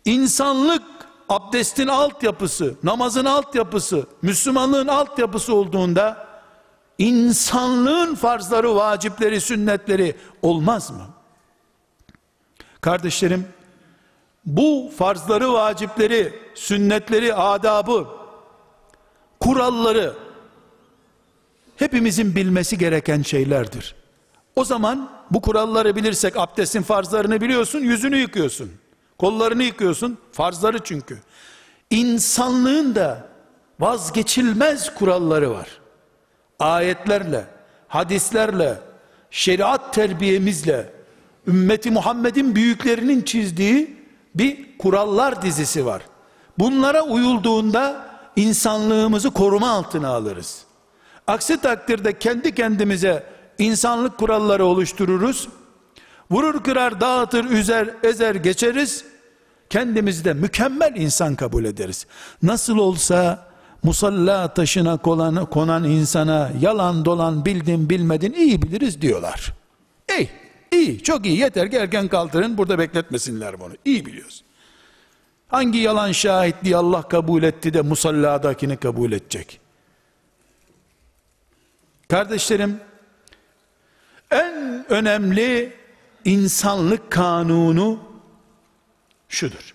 insanlık 0.05 0.83
abdestin 1.29 1.87
altyapısı, 1.87 2.75
namazın 2.83 3.25
altyapısı, 3.25 4.07
Müslümanlığın 4.23 4.87
altyapısı 4.87 5.55
olduğunda 5.55 6.27
insanlığın 6.99 8.15
farzları, 8.15 8.75
vacipleri, 8.75 9.41
sünnetleri 9.41 10.17
olmaz 10.43 10.91
mı? 10.91 11.07
Kardeşlerim, 12.81 13.49
bu 14.47 14.91
farzları, 14.99 15.53
vacipleri, 15.53 16.35
sünnetleri, 16.55 17.35
adabı, 17.35 18.07
kuralları 19.41 20.15
hepimizin 21.81 22.37
bilmesi 22.37 22.79
gereken 22.79 23.23
şeylerdir. 23.23 23.95
O 24.57 24.65
zaman 24.65 25.11
bu 25.31 25.41
kuralları 25.41 25.97
bilirsek 25.97 26.37
abdestin 26.37 26.83
farzlarını 26.83 27.41
biliyorsun, 27.41 27.79
yüzünü 27.79 28.17
yıkıyorsun. 28.17 28.71
Kollarını 29.19 29.63
yıkıyorsun, 29.63 30.19
farzları 30.33 30.79
çünkü. 30.85 31.19
İnsanlığın 31.91 32.95
da 32.95 33.29
vazgeçilmez 33.81 34.95
kuralları 34.95 35.51
var. 35.51 35.69
Ayetlerle, 36.59 37.45
hadislerle, 37.89 38.79
şeriat 39.31 39.95
terbiyemizle, 39.95 40.93
ümmeti 41.47 41.91
Muhammed'in 41.91 42.55
büyüklerinin 42.55 43.23
çizdiği 43.23 43.97
bir 44.35 44.79
kurallar 44.79 45.43
dizisi 45.43 45.87
var. 45.87 46.03
Bunlara 46.59 47.03
uyulduğunda 47.03 48.07
insanlığımızı 48.37 49.31
koruma 49.31 49.71
altına 49.71 50.09
alırız. 50.09 50.70
Aksi 51.31 51.61
takdirde 51.61 52.19
kendi 52.19 52.55
kendimize 52.55 53.27
insanlık 53.59 54.19
kuralları 54.19 54.65
oluştururuz. 54.65 55.49
Vurur 56.31 56.63
kırar 56.65 57.01
dağıtır 57.01 57.45
üzer 57.45 57.91
ezer 58.03 58.35
geçeriz. 58.35 59.05
Kendimizi 59.71 60.25
de 60.25 60.33
mükemmel 60.33 60.93
insan 60.97 61.35
kabul 61.35 61.65
ederiz. 61.65 62.07
Nasıl 62.43 62.79
olsa 62.79 63.49
musalla 63.83 64.55
taşına 64.55 64.97
konan, 64.97 65.47
konan 65.47 65.85
insana 65.85 66.51
yalan 66.61 67.05
dolan 67.05 67.45
bildin 67.45 67.91
bilmedin 67.91 68.33
iyi 68.33 68.63
biliriz 68.63 69.03
diyorlar. 69.03 69.55
İyi 70.19 70.29
İyi, 70.73 71.03
çok 71.03 71.27
iyi. 71.27 71.39
Yeter 71.39 71.71
ki 71.71 71.77
erken 71.77 72.09
kaldırın, 72.09 72.59
burada 72.59 72.79
bekletmesinler 72.79 73.61
bunu. 73.61 73.73
İyi 73.85 74.07
biliyoruz. 74.07 74.45
Hangi 75.49 75.79
yalan 75.79 76.13
şahitliği 76.13 76.77
Allah 76.77 77.03
kabul 77.03 77.43
etti 77.43 77.75
de 77.75 77.83
musalladakini 77.83 78.77
kabul 78.77 79.13
edecek? 79.13 79.61
Kardeşlerim, 82.11 82.81
en 84.31 84.85
önemli 84.89 85.77
insanlık 86.25 87.13
kanunu 87.13 87.99
şudur. 89.29 89.75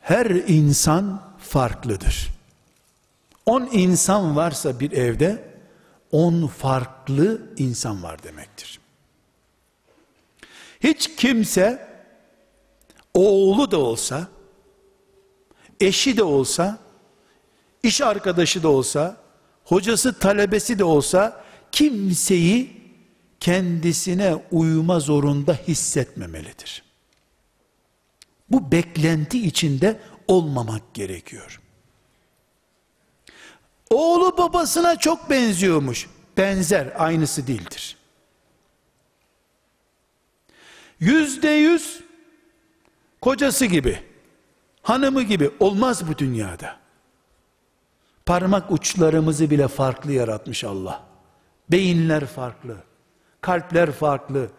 Her 0.00 0.26
insan 0.26 1.22
farklıdır. 1.38 2.28
10 3.46 3.68
insan 3.72 4.36
varsa 4.36 4.80
bir 4.80 4.92
evde 4.92 5.54
10 6.10 6.46
farklı 6.46 7.42
insan 7.56 8.02
var 8.02 8.22
demektir. 8.22 8.80
Hiç 10.80 11.16
kimse 11.16 11.88
oğlu 13.14 13.70
da 13.70 13.78
olsa, 13.78 14.28
eşi 15.80 16.16
de 16.16 16.22
olsa, 16.22 16.78
iş 17.82 18.00
arkadaşı 18.00 18.62
da 18.62 18.68
olsa, 18.68 19.23
hocası 19.64 20.18
talebesi 20.18 20.78
de 20.78 20.84
olsa 20.84 21.44
kimseyi 21.72 22.84
kendisine 23.40 24.34
uyuma 24.50 25.00
zorunda 25.00 25.54
hissetmemelidir. 25.54 26.82
Bu 28.50 28.72
beklenti 28.72 29.46
içinde 29.46 30.00
olmamak 30.28 30.94
gerekiyor. 30.94 31.60
Oğlu 33.90 34.38
babasına 34.38 34.98
çok 34.98 35.30
benziyormuş. 35.30 36.08
Benzer, 36.36 36.92
aynısı 36.98 37.46
değildir. 37.46 37.96
Yüzde 41.00 41.50
yüz 41.50 42.00
kocası 43.20 43.64
gibi, 43.66 44.02
hanımı 44.82 45.22
gibi 45.22 45.50
olmaz 45.60 46.08
bu 46.08 46.18
dünyada. 46.18 46.83
Parmak 48.26 48.70
uçlarımızı 48.70 49.50
bile 49.50 49.68
farklı 49.68 50.12
yaratmış 50.12 50.64
Allah. 50.64 51.02
Beyinler 51.70 52.26
farklı, 52.26 52.76
kalpler 53.40 53.92
farklı. 53.92 54.50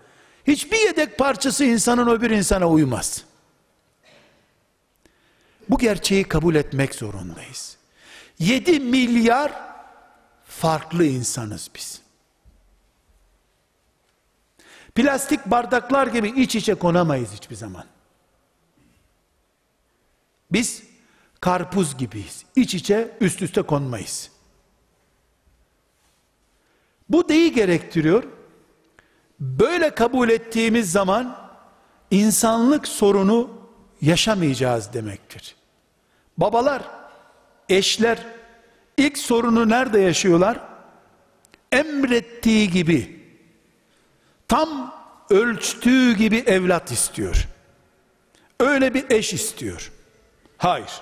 Hiçbir 0.47 0.77
yedek 0.77 1.17
parçası 1.17 1.65
insanın 1.65 2.07
öbür 2.07 2.29
insana 2.29 2.69
uymaz. 2.69 3.25
Bu 5.69 5.77
gerçeği 5.77 6.23
kabul 6.23 6.55
etmek 6.55 6.95
zorundayız. 6.95 7.77
7 8.39 8.79
milyar 8.79 9.51
farklı 10.45 11.05
insanız 11.05 11.69
biz. 11.75 12.01
Plastik 14.95 15.45
bardaklar 15.45 16.07
gibi 16.07 16.29
iç 16.41 16.55
içe 16.55 16.75
konamayız 16.75 17.29
hiçbir 17.33 17.55
zaman. 17.55 17.85
Biz 20.51 20.83
karpuz 21.45 21.97
gibiyiz. 21.97 22.45
İç 22.55 22.75
içe 22.75 23.17
üst 23.21 23.41
üste 23.41 23.61
konmayız. 23.61 24.31
Bu 27.09 27.29
deyi 27.29 27.53
gerektiriyor. 27.53 28.23
Böyle 29.39 29.95
kabul 29.95 30.29
ettiğimiz 30.29 30.91
zaman 30.91 31.37
insanlık 32.11 32.87
sorunu 32.87 33.49
yaşamayacağız 34.01 34.93
demektir. 34.93 35.55
Babalar, 36.37 36.83
eşler 37.69 38.25
ilk 38.97 39.17
sorunu 39.17 39.69
nerede 39.69 39.99
yaşıyorlar? 39.99 40.59
Emrettiği 41.71 42.71
gibi 42.71 43.23
tam 44.47 44.95
ölçtüğü 45.29 46.13
gibi 46.13 46.37
evlat 46.37 46.91
istiyor. 46.91 47.47
Öyle 48.59 48.93
bir 48.93 49.05
eş 49.09 49.33
istiyor. 49.33 49.91
Hayır. 50.57 51.01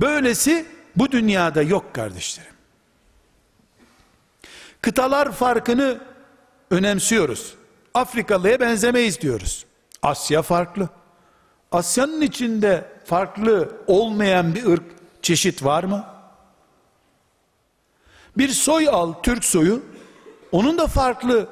Böylesi 0.00 0.66
bu 0.96 1.12
dünyada 1.12 1.62
yok 1.62 1.94
kardeşlerim. 1.94 2.52
Kıtalar 4.82 5.32
farkını 5.32 5.98
önemsiyoruz. 6.70 7.54
Afrikalıya 7.94 8.60
benzemeyiz 8.60 9.20
diyoruz. 9.20 9.66
Asya 10.02 10.42
farklı. 10.42 10.88
Asya'nın 11.72 12.20
içinde 12.20 12.84
farklı 13.04 13.76
olmayan 13.86 14.54
bir 14.54 14.66
ırk 14.66 14.82
çeşit 15.22 15.64
var 15.64 15.84
mı? 15.84 16.04
Bir 18.36 18.48
soy 18.48 18.88
al, 18.88 19.14
Türk 19.22 19.44
soyu, 19.44 19.82
onun 20.52 20.78
da 20.78 20.86
farklı 20.86 21.48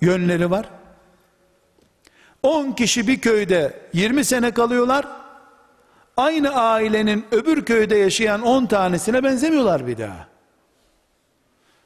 yönleri 0.00 0.50
var. 0.50 0.66
10 2.42 2.72
kişi 2.72 3.08
bir 3.08 3.20
köyde 3.20 3.88
20 3.92 4.24
sene 4.24 4.50
kalıyorlar. 4.50 5.06
Aynı 6.16 6.50
ailenin 6.50 7.26
öbür 7.30 7.64
köyde 7.64 7.96
yaşayan 7.96 8.42
10 8.42 8.66
tanesine 8.66 9.24
benzemiyorlar 9.24 9.86
bir 9.86 9.98
daha. 9.98 10.28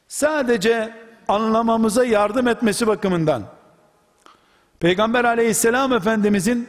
Sadece 0.09 0.95
anlamamıza 1.29 2.05
yardım 2.05 2.49
etmesi 2.49 2.87
bakımından 2.87 3.43
Peygamber 4.81 5.25
aleyhisselam 5.25 5.93
efendimizin 5.93 6.69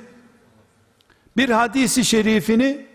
bir 1.38 1.50
hadisi 1.50 2.06
şerifini 2.06 2.86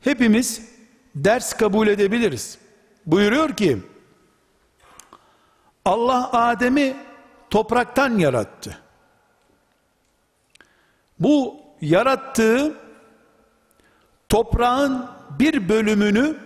hepimiz 0.00 0.70
ders 1.14 1.56
kabul 1.56 1.88
edebiliriz. 1.88 2.58
Buyuruyor 3.06 3.56
ki 3.56 3.78
Allah 5.84 6.32
Adem'i 6.32 6.96
topraktan 7.50 8.18
yarattı. 8.18 8.78
Bu 11.18 11.56
yarattığı 11.80 12.74
toprağın 14.30 15.06
bir 15.38 15.68
bölümünü 15.68 16.36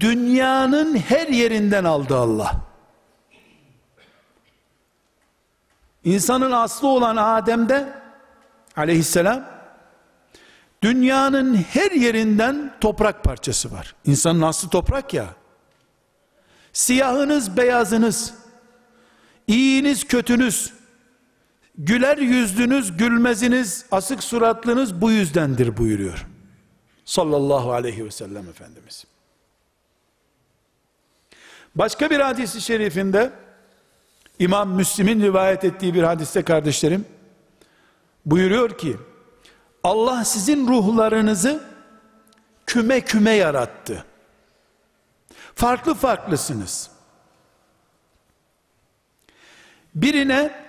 dünyanın 0.00 0.96
her 0.96 1.28
yerinden 1.28 1.84
aldı 1.84 2.16
Allah. 2.16 2.60
İnsanın 6.04 6.52
aslı 6.52 6.88
olan 6.88 7.16
Adem'de 7.16 7.92
aleyhisselam 8.76 9.44
dünyanın 10.82 11.54
her 11.54 11.90
yerinden 11.90 12.74
toprak 12.80 13.24
parçası 13.24 13.72
var. 13.72 13.94
İnsanın 14.04 14.42
aslı 14.42 14.68
toprak 14.68 15.14
ya. 15.14 15.26
Siyahınız, 16.72 17.56
beyazınız, 17.56 18.34
iyiniz, 19.46 20.04
kötünüz, 20.04 20.72
güler 21.78 22.18
yüzlünüz, 22.18 22.96
gülmeziniz, 22.96 23.84
asık 23.90 24.22
suratlınız 24.22 25.00
bu 25.00 25.10
yüzdendir 25.10 25.76
buyuruyor. 25.76 26.26
Sallallahu 27.08 27.72
aleyhi 27.72 28.04
ve 28.04 28.10
sellem 28.10 28.48
Efendimiz. 28.48 29.04
Başka 31.74 32.10
bir 32.10 32.20
hadisi 32.20 32.60
şerifinde 32.60 33.32
İmam 34.38 34.70
Müslim'in 34.70 35.22
rivayet 35.22 35.64
ettiği 35.64 35.94
bir 35.94 36.02
hadiste 36.02 36.42
kardeşlerim 36.42 37.04
buyuruyor 38.26 38.78
ki 38.78 38.96
Allah 39.84 40.24
sizin 40.24 40.68
ruhlarınızı 40.68 41.64
küme 42.66 43.00
küme 43.00 43.32
yarattı. 43.32 44.04
Farklı 45.54 45.94
farklısınız. 45.94 46.90
Birine 49.94 50.64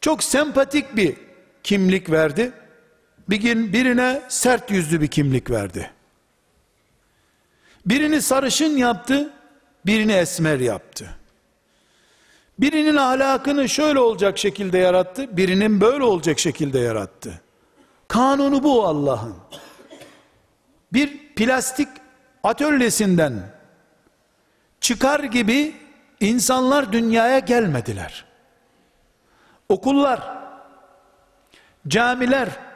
çok 0.00 0.22
sempatik 0.22 0.96
bir 0.96 1.16
kimlik 1.62 2.10
verdi. 2.10 2.61
Bir 3.32 3.36
gün 3.36 3.72
birine 3.72 4.22
sert 4.28 4.70
yüzlü 4.70 5.00
bir 5.00 5.08
kimlik 5.08 5.50
verdi. 5.50 5.90
Birini 7.86 8.22
sarışın 8.22 8.76
yaptı, 8.76 9.30
birini 9.86 10.12
esmer 10.12 10.60
yaptı. 10.60 11.16
Birinin 12.58 12.96
ahlakını 12.96 13.68
şöyle 13.68 13.98
olacak 13.98 14.38
şekilde 14.38 14.78
yarattı, 14.78 15.36
birinin 15.36 15.80
böyle 15.80 16.04
olacak 16.04 16.38
şekilde 16.38 16.78
yarattı. 16.78 17.40
Kanunu 18.08 18.62
bu 18.62 18.86
Allah'ın. 18.86 19.36
Bir 20.92 21.34
plastik 21.34 21.88
atölyesinden 22.42 23.50
çıkar 24.80 25.20
gibi 25.20 25.74
insanlar 26.20 26.92
dünyaya 26.92 27.38
gelmediler. 27.38 28.24
Okullar, 29.68 30.38
camiler, 31.88 32.71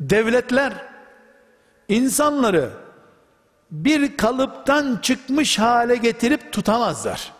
devletler 0.00 0.72
insanları 1.88 2.70
bir 3.70 4.16
kalıptan 4.16 4.98
çıkmış 5.02 5.58
hale 5.58 5.96
getirip 5.96 6.52
tutamazlar. 6.52 7.32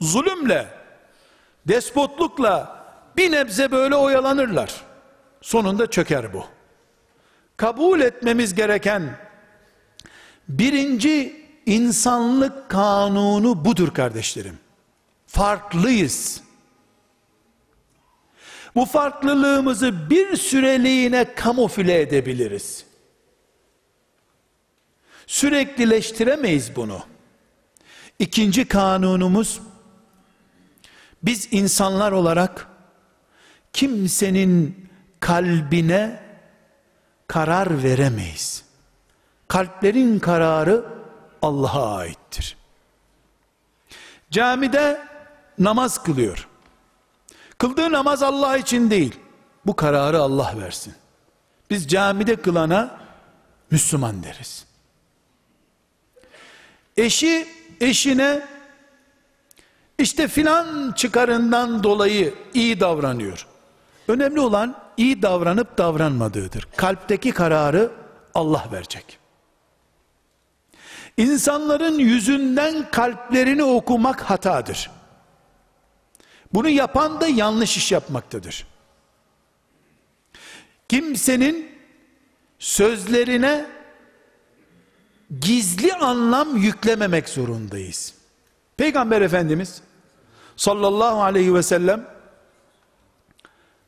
Zulümle, 0.00 0.68
despotlukla 1.68 2.84
bir 3.16 3.32
nebze 3.32 3.70
böyle 3.72 3.94
oyalanırlar. 3.94 4.74
Sonunda 5.40 5.90
çöker 5.90 6.32
bu. 6.32 6.44
Kabul 7.56 8.00
etmemiz 8.00 8.54
gereken 8.54 9.18
birinci 10.48 11.46
insanlık 11.66 12.68
kanunu 12.68 13.64
budur 13.64 13.94
kardeşlerim. 13.94 14.58
Farklıyız. 15.26 16.45
Bu 18.76 18.84
farklılığımızı 18.84 20.10
bir 20.10 20.36
süreliğine 20.36 21.34
kamufle 21.34 22.00
edebiliriz. 22.00 22.84
Süreklileştiremeyiz 25.26 26.76
bunu. 26.76 27.00
İkinci 28.18 28.68
kanunumuz 28.68 29.60
biz 31.22 31.48
insanlar 31.50 32.12
olarak 32.12 32.68
kimsenin 33.72 34.88
kalbine 35.20 36.22
karar 37.26 37.82
veremeyiz. 37.82 38.64
Kalplerin 39.48 40.18
kararı 40.18 40.84
Allah'a 41.42 41.96
aittir. 41.96 42.56
Camide 44.30 45.00
namaz 45.58 46.02
kılıyor. 46.02 46.48
Kıldığı 47.58 47.92
namaz 47.92 48.22
Allah 48.22 48.56
için 48.56 48.90
değil. 48.90 49.14
Bu 49.66 49.76
kararı 49.76 50.20
Allah 50.20 50.54
versin. 50.58 50.94
Biz 51.70 51.88
camide 51.88 52.36
kılana 52.36 52.98
Müslüman 53.70 54.22
deriz. 54.22 54.66
Eşi 56.96 57.48
eşine 57.80 58.46
işte 59.98 60.28
filan 60.28 60.92
çıkarından 60.92 61.82
dolayı 61.82 62.34
iyi 62.54 62.80
davranıyor. 62.80 63.46
Önemli 64.08 64.40
olan 64.40 64.76
iyi 64.96 65.22
davranıp 65.22 65.78
davranmadığıdır. 65.78 66.68
Kalpteki 66.76 67.32
kararı 67.32 67.92
Allah 68.34 68.64
verecek. 68.72 69.18
İnsanların 71.16 71.98
yüzünden 71.98 72.90
kalplerini 72.90 73.64
okumak 73.64 74.20
hatadır. 74.22 74.90
Bunu 76.56 76.68
yapan 76.68 77.20
da 77.20 77.28
yanlış 77.28 77.76
iş 77.76 77.92
yapmaktadır. 77.92 78.66
Kimsenin 80.88 81.78
sözlerine 82.58 83.66
gizli 85.40 85.94
anlam 85.94 86.56
yüklememek 86.56 87.28
zorundayız. 87.28 88.14
Peygamber 88.76 89.20
Efendimiz 89.20 89.82
sallallahu 90.56 91.22
aleyhi 91.22 91.54
ve 91.54 91.62
sellem 91.62 92.08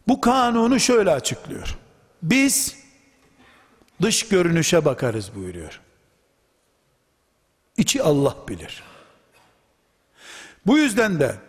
bu 0.08 0.20
kanunu 0.20 0.80
şöyle 0.80 1.10
açıklıyor. 1.10 1.78
Biz 2.22 2.76
dış 4.02 4.28
görünüşe 4.28 4.84
bakarız 4.84 5.34
buyuruyor. 5.34 5.80
İçi 7.76 8.02
Allah 8.02 8.36
bilir. 8.48 8.82
Bu 10.66 10.78
yüzden 10.78 11.20
de 11.20 11.47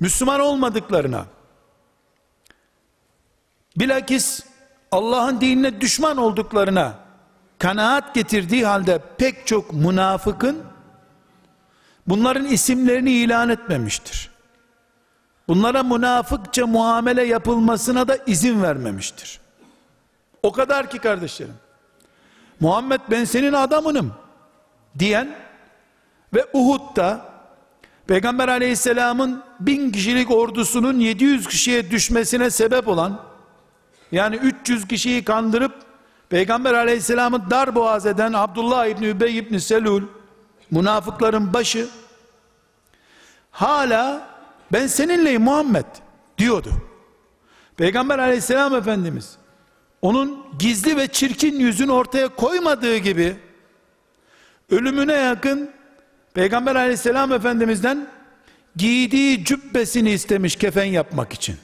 Müslüman 0.00 0.40
olmadıklarına 0.40 1.24
bilakis 3.76 4.44
Allah'ın 4.92 5.40
dinine 5.40 5.80
düşman 5.80 6.16
olduklarına 6.16 6.94
kanaat 7.58 8.14
getirdiği 8.14 8.66
halde 8.66 9.02
pek 9.18 9.46
çok 9.46 9.72
münafıkın 9.72 10.64
bunların 12.06 12.44
isimlerini 12.44 13.10
ilan 13.10 13.48
etmemiştir. 13.48 14.30
Bunlara 15.48 15.82
münafıkça 15.82 16.66
muamele 16.66 17.22
yapılmasına 17.22 18.08
da 18.08 18.16
izin 18.26 18.62
vermemiştir. 18.62 19.40
O 20.42 20.52
kadar 20.52 20.90
ki 20.90 20.98
kardeşlerim. 20.98 21.54
Muhammed 22.60 23.00
ben 23.10 23.24
senin 23.24 23.52
adamınım 23.52 24.14
diyen 24.98 25.36
ve 26.34 26.46
Uhud'da 26.52 27.27
Peygamber 28.08 28.48
aleyhisselamın 28.48 29.42
bin 29.60 29.90
kişilik 29.90 30.30
ordusunun 30.30 31.00
700 31.00 31.48
kişiye 31.48 31.90
düşmesine 31.90 32.50
sebep 32.50 32.88
olan 32.88 33.20
yani 34.12 34.36
300 34.36 34.88
kişiyi 34.88 35.24
kandırıp 35.24 35.72
Peygamber 36.28 36.74
aleyhisselamı 36.74 37.50
dar 37.50 37.74
boğaz 37.74 38.06
eden 38.06 38.32
Abdullah 38.32 38.86
İbni 38.86 39.06
Übey 39.06 39.38
İbni 39.38 39.60
Selul 39.60 40.02
münafıkların 40.70 41.52
başı 41.52 41.88
hala 43.50 44.28
ben 44.72 44.86
seninleyim 44.86 45.42
Muhammed 45.42 45.86
diyordu. 46.38 46.70
Peygamber 47.76 48.18
aleyhisselam 48.18 48.74
efendimiz 48.74 49.36
onun 50.02 50.44
gizli 50.58 50.96
ve 50.96 51.08
çirkin 51.08 51.60
yüzünü 51.60 51.92
ortaya 51.92 52.28
koymadığı 52.28 52.96
gibi 52.96 53.36
ölümüne 54.70 55.12
yakın 55.14 55.77
Peygamber 56.34 56.76
aleyhisselam 56.76 57.32
efendimizden 57.32 58.08
giydiği 58.76 59.44
cübbesini 59.44 60.10
istemiş 60.10 60.56
kefen 60.56 60.84
yapmak 60.84 61.32
için. 61.32 61.56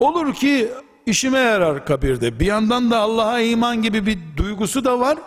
Olur 0.00 0.34
ki 0.34 0.72
işime 1.06 1.38
yarar 1.38 1.86
kabirde. 1.86 2.40
Bir 2.40 2.46
yandan 2.46 2.90
da 2.90 2.98
Allah'a 2.98 3.40
iman 3.40 3.82
gibi 3.82 4.06
bir 4.06 4.18
duygusu 4.36 4.84
da 4.84 5.00
var. 5.00 5.18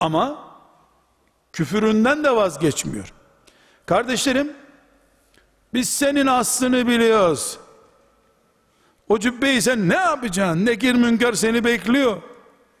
Ama 0.00 0.38
küfüründen 1.52 2.24
de 2.24 2.36
vazgeçmiyor. 2.36 3.12
Kardeşlerim, 3.86 4.52
biz 5.74 5.88
senin 5.88 6.26
aslını 6.26 6.86
biliyoruz. 6.86 7.58
O 9.08 9.18
cübbeyi 9.18 9.62
sen 9.62 9.88
ne 9.88 9.94
yapacaksın? 9.94 10.66
Nekir 10.66 10.94
münker 10.94 11.32
seni 11.32 11.64
bekliyor. 11.64 12.22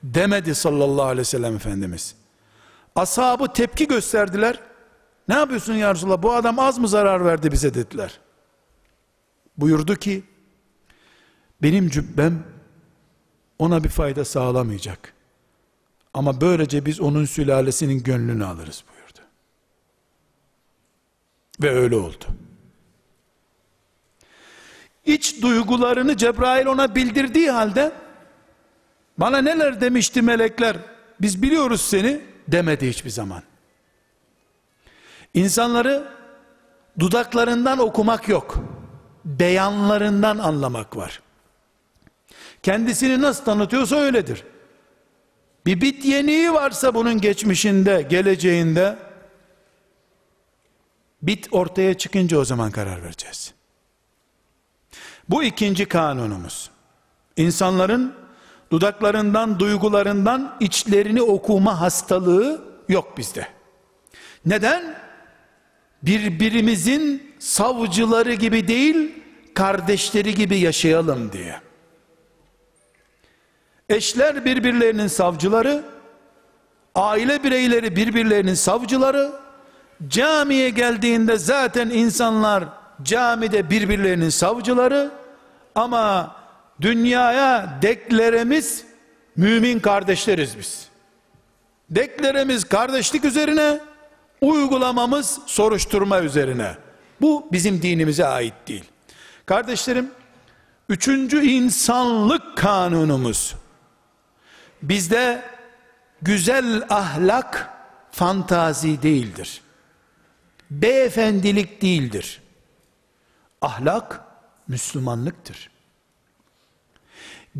Demedi 0.02 0.54
sallallahu 0.54 1.02
aleyhi 1.04 1.20
ve 1.20 1.24
sellem 1.24 1.56
Efendimiz. 1.56 2.14
Ashabı 2.96 3.52
tepki 3.52 3.88
gösterdiler. 3.88 4.60
Ne 5.28 5.34
yapıyorsun 5.34 5.74
ya 5.74 5.94
Resulallah? 5.94 6.22
Bu 6.22 6.32
adam 6.32 6.58
az 6.58 6.78
mı 6.78 6.88
zarar 6.88 7.24
verdi 7.24 7.52
bize 7.52 7.74
dediler. 7.74 8.20
Buyurdu 9.56 9.96
ki, 9.96 10.24
benim 11.62 11.88
cübbem 11.88 12.44
ona 13.58 13.84
bir 13.84 13.88
fayda 13.88 14.24
sağlamayacak. 14.24 15.14
Ama 16.14 16.40
böylece 16.40 16.86
biz 16.86 17.00
onun 17.00 17.24
sülalesinin 17.24 18.02
gönlünü 18.02 18.44
alırız 18.44 18.84
buyurdu. 18.88 19.30
Ve 21.62 21.70
öyle 21.70 21.96
oldu. 21.96 22.24
İç 25.04 25.42
duygularını 25.42 26.16
Cebrail 26.16 26.66
ona 26.66 26.94
bildirdiği 26.94 27.50
halde 27.50 27.92
bana 29.18 29.38
neler 29.38 29.80
demişti 29.80 30.22
melekler 30.22 30.76
biz 31.20 31.42
biliyoruz 31.42 31.80
seni 31.80 32.20
demedi 32.48 32.88
hiçbir 32.88 33.10
zaman. 33.10 33.42
İnsanları 35.34 36.08
dudaklarından 36.98 37.78
okumak 37.78 38.28
yok. 38.28 38.58
Beyanlarından 39.24 40.38
anlamak 40.38 40.96
var. 40.96 41.20
Kendisini 42.62 43.22
nasıl 43.22 43.44
tanıtıyorsa 43.44 43.96
öyledir. 43.96 44.44
Bir 45.66 45.80
bit 45.80 46.04
yeniği 46.04 46.52
varsa 46.52 46.94
bunun 46.94 47.20
geçmişinde, 47.20 48.02
geleceğinde 48.02 48.98
bit 51.22 51.48
ortaya 51.50 51.94
çıkınca 51.94 52.38
o 52.38 52.44
zaman 52.44 52.70
karar 52.70 53.02
vereceğiz. 53.02 53.54
Bu 55.28 55.42
ikinci 55.42 55.86
kanunumuz. 55.86 56.70
İnsanların 57.36 58.14
dudaklarından, 58.72 59.58
duygularından 59.58 60.56
içlerini 60.60 61.22
okuma 61.22 61.80
hastalığı 61.80 62.62
yok 62.88 63.18
bizde. 63.18 63.46
Neden? 64.46 64.94
Birbirimizin 66.02 67.32
savcıları 67.38 68.34
gibi 68.34 68.68
değil, 68.68 69.12
kardeşleri 69.54 70.34
gibi 70.34 70.58
yaşayalım 70.58 71.32
diye. 71.32 71.60
Eşler 73.88 74.44
birbirlerinin 74.44 75.06
savcıları, 75.06 75.84
aile 76.94 77.44
bireyleri 77.44 77.96
birbirlerinin 77.96 78.54
savcıları, 78.54 79.32
camiye 80.08 80.70
geldiğinde 80.70 81.36
zaten 81.36 81.90
insanlar 81.90 82.64
camide 83.02 83.70
birbirlerinin 83.70 84.28
savcıları, 84.28 85.10
ama 85.74 86.36
dünyaya 86.80 87.78
dekleremiz 87.82 88.84
mümin 89.36 89.80
kardeşleriz 89.80 90.58
biz. 90.58 90.88
Dekleremiz 91.90 92.64
kardeşlik 92.64 93.24
üzerine, 93.24 93.80
uygulamamız 94.40 95.38
soruşturma 95.46 96.20
üzerine. 96.20 96.76
Bu 97.20 97.48
bizim 97.52 97.82
dinimize 97.82 98.26
ait 98.26 98.54
değil. 98.66 98.84
Kardeşlerim, 99.46 100.10
üçüncü 100.88 101.42
insanlık 101.42 102.56
kanunumuz, 102.56 103.54
Bizde 104.82 105.42
güzel 106.22 106.84
ahlak 106.90 107.70
fantazi 108.10 109.02
değildir. 109.02 109.60
Beyefendilik 110.70 111.82
değildir. 111.82 112.42
Ahlak 113.62 114.20
Müslümanlıktır. 114.68 115.70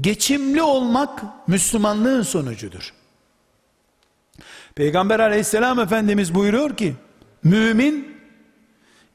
Geçimli 0.00 0.62
olmak 0.62 1.22
Müslümanlığın 1.48 2.22
sonucudur. 2.22 2.94
Peygamber 4.74 5.20
aleyhisselam 5.20 5.80
efendimiz 5.80 6.34
buyuruyor 6.34 6.76
ki, 6.76 6.94
mümin 7.42 8.16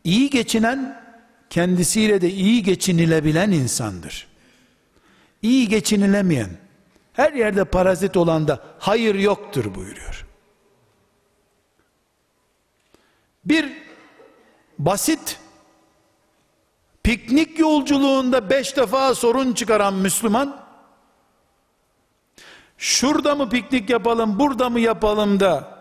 iyi 0.03 0.29
geçinen 0.29 1.03
kendisiyle 1.49 2.21
de 2.21 2.29
iyi 2.29 2.63
geçinilebilen 2.63 3.51
insandır. 3.51 4.27
İyi 5.41 5.67
geçinilemeyen 5.67 6.49
her 7.13 7.33
yerde 7.33 7.65
parazit 7.65 8.17
olan 8.17 8.47
da 8.47 8.63
hayır 8.79 9.15
yoktur 9.15 9.75
buyuruyor. 9.75 10.25
Bir 13.45 13.71
basit 14.79 15.39
piknik 17.03 17.59
yolculuğunda 17.59 18.49
beş 18.49 18.77
defa 18.77 19.15
sorun 19.15 19.53
çıkaran 19.53 19.93
Müslüman 19.93 20.62
şurada 22.83 23.35
mı 23.35 23.49
piknik 23.49 23.89
yapalım, 23.89 24.39
burada 24.39 24.69
mı 24.69 24.79
yapalım 24.79 25.39
da 25.39 25.79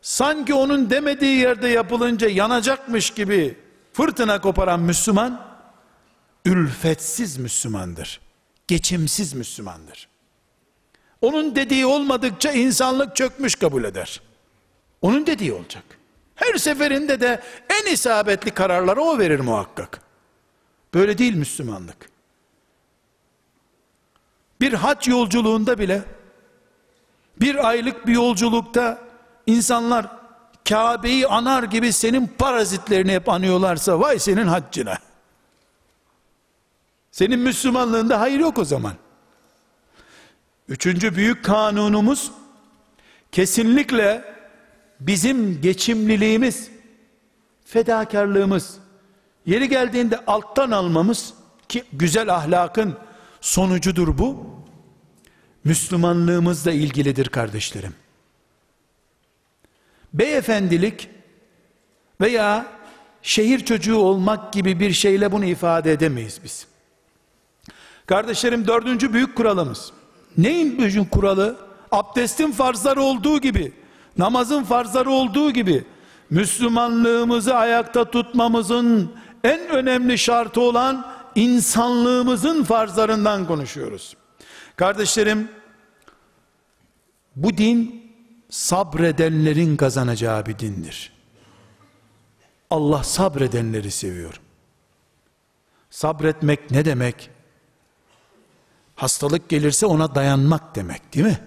sanki 0.00 0.54
onun 0.54 0.90
demediği 0.90 1.36
yerde 1.36 1.68
yapılınca 1.68 2.28
yanacakmış 2.28 3.10
gibi 3.10 3.58
fırtına 3.92 4.40
koparan 4.40 4.80
Müslüman 4.80 5.46
ülfetsiz 6.44 7.36
Müslümandır. 7.38 8.20
Geçimsiz 8.68 9.34
Müslümandır. 9.34 10.08
Onun 11.20 11.56
dediği 11.56 11.86
olmadıkça 11.86 12.52
insanlık 12.52 13.16
çökmüş 13.16 13.54
kabul 13.54 13.84
eder. 13.84 14.20
Onun 15.02 15.26
dediği 15.26 15.52
olacak. 15.52 15.84
Her 16.34 16.54
seferinde 16.54 17.20
de 17.20 17.42
en 17.68 17.92
isabetli 17.92 18.50
kararları 18.50 19.00
o 19.00 19.18
verir 19.18 19.40
muhakkak. 19.40 20.00
Böyle 20.94 21.18
değil 21.18 21.34
Müslümanlık. 21.34 22.10
Bir 24.60 24.72
hac 24.72 25.08
yolculuğunda 25.08 25.78
bile 25.78 26.02
bir 27.40 27.68
aylık 27.68 28.06
bir 28.06 28.12
yolculukta 28.12 28.98
insanlar 29.46 30.06
Kabe'yi 30.68 31.26
anar 31.26 31.62
gibi 31.62 31.92
senin 31.92 32.26
parazitlerini 32.26 33.12
hep 33.12 33.28
anıyorlarsa 33.28 34.00
vay 34.00 34.18
senin 34.18 34.46
haccına. 34.46 34.98
Senin 37.10 37.40
Müslümanlığında 37.40 38.20
hayır 38.20 38.40
yok 38.40 38.58
o 38.58 38.64
zaman. 38.64 38.92
Üçüncü 40.68 41.16
büyük 41.16 41.44
kanunumuz 41.44 42.32
kesinlikle 43.32 44.34
bizim 45.00 45.60
geçimliliğimiz, 45.60 46.70
fedakarlığımız, 47.64 48.76
yeri 49.46 49.68
geldiğinde 49.68 50.20
alttan 50.26 50.70
almamız 50.70 51.34
ki 51.68 51.84
güzel 51.92 52.34
ahlakın 52.34 52.96
sonucudur 53.40 54.18
bu. 54.18 54.46
Müslümanlığımızla 55.64 56.72
ilgilidir 56.72 57.28
kardeşlerim. 57.28 57.94
Beyefendilik 60.12 61.08
veya 62.20 62.66
şehir 63.22 63.64
çocuğu 63.64 63.96
olmak 63.96 64.52
gibi 64.52 64.80
bir 64.80 64.92
şeyle 64.92 65.32
bunu 65.32 65.44
ifade 65.44 65.92
edemeyiz 65.92 66.40
biz. 66.44 66.66
Kardeşlerim 68.06 68.66
dördüncü 68.66 69.12
büyük 69.12 69.36
kuralımız. 69.36 69.92
Neyin 70.38 70.78
büyük 70.78 71.10
kuralı? 71.10 71.56
Abdestin 71.92 72.52
farzları 72.52 73.02
olduğu 73.02 73.40
gibi, 73.40 73.72
namazın 74.18 74.64
farzları 74.64 75.10
olduğu 75.10 75.50
gibi, 75.50 75.84
Müslümanlığımızı 76.30 77.54
ayakta 77.54 78.10
tutmamızın 78.10 79.12
en 79.44 79.68
önemli 79.68 80.18
şartı 80.18 80.60
olan 80.60 81.06
insanlığımızın 81.34 82.64
farzlarından 82.64 83.46
konuşuyoruz. 83.46 84.16
Kardeşlerim, 84.76 85.50
bu 87.36 87.56
din 87.56 88.12
sabredenlerin 88.50 89.76
kazanacağı 89.76 90.46
bir 90.46 90.58
dindir. 90.58 91.12
Allah 92.70 93.04
sabredenleri 93.04 93.90
seviyor. 93.90 94.40
Sabretmek 95.90 96.70
ne 96.70 96.84
demek? 96.84 97.30
Hastalık 98.96 99.48
gelirse 99.48 99.86
ona 99.86 100.14
dayanmak 100.14 100.74
demek 100.74 101.14
değil 101.14 101.26
mi? 101.26 101.40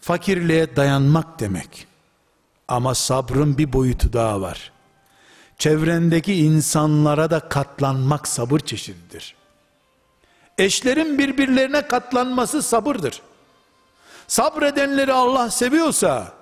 Fakirliğe 0.00 0.76
dayanmak 0.76 1.40
demek. 1.40 1.86
Ama 2.68 2.94
sabrın 2.94 3.58
bir 3.58 3.72
boyutu 3.72 4.12
daha 4.12 4.40
var. 4.40 4.72
Çevrendeki 5.58 6.34
insanlara 6.34 7.30
da 7.30 7.48
katlanmak 7.48 8.28
sabır 8.28 8.58
çeşididir. 8.60 9.39
Eşlerin 10.60 11.18
birbirlerine 11.18 11.82
katlanması 11.82 12.62
sabırdır. 12.62 13.22
Sabredenleri 14.26 15.12
Allah 15.12 15.50
seviyorsa 15.50 16.32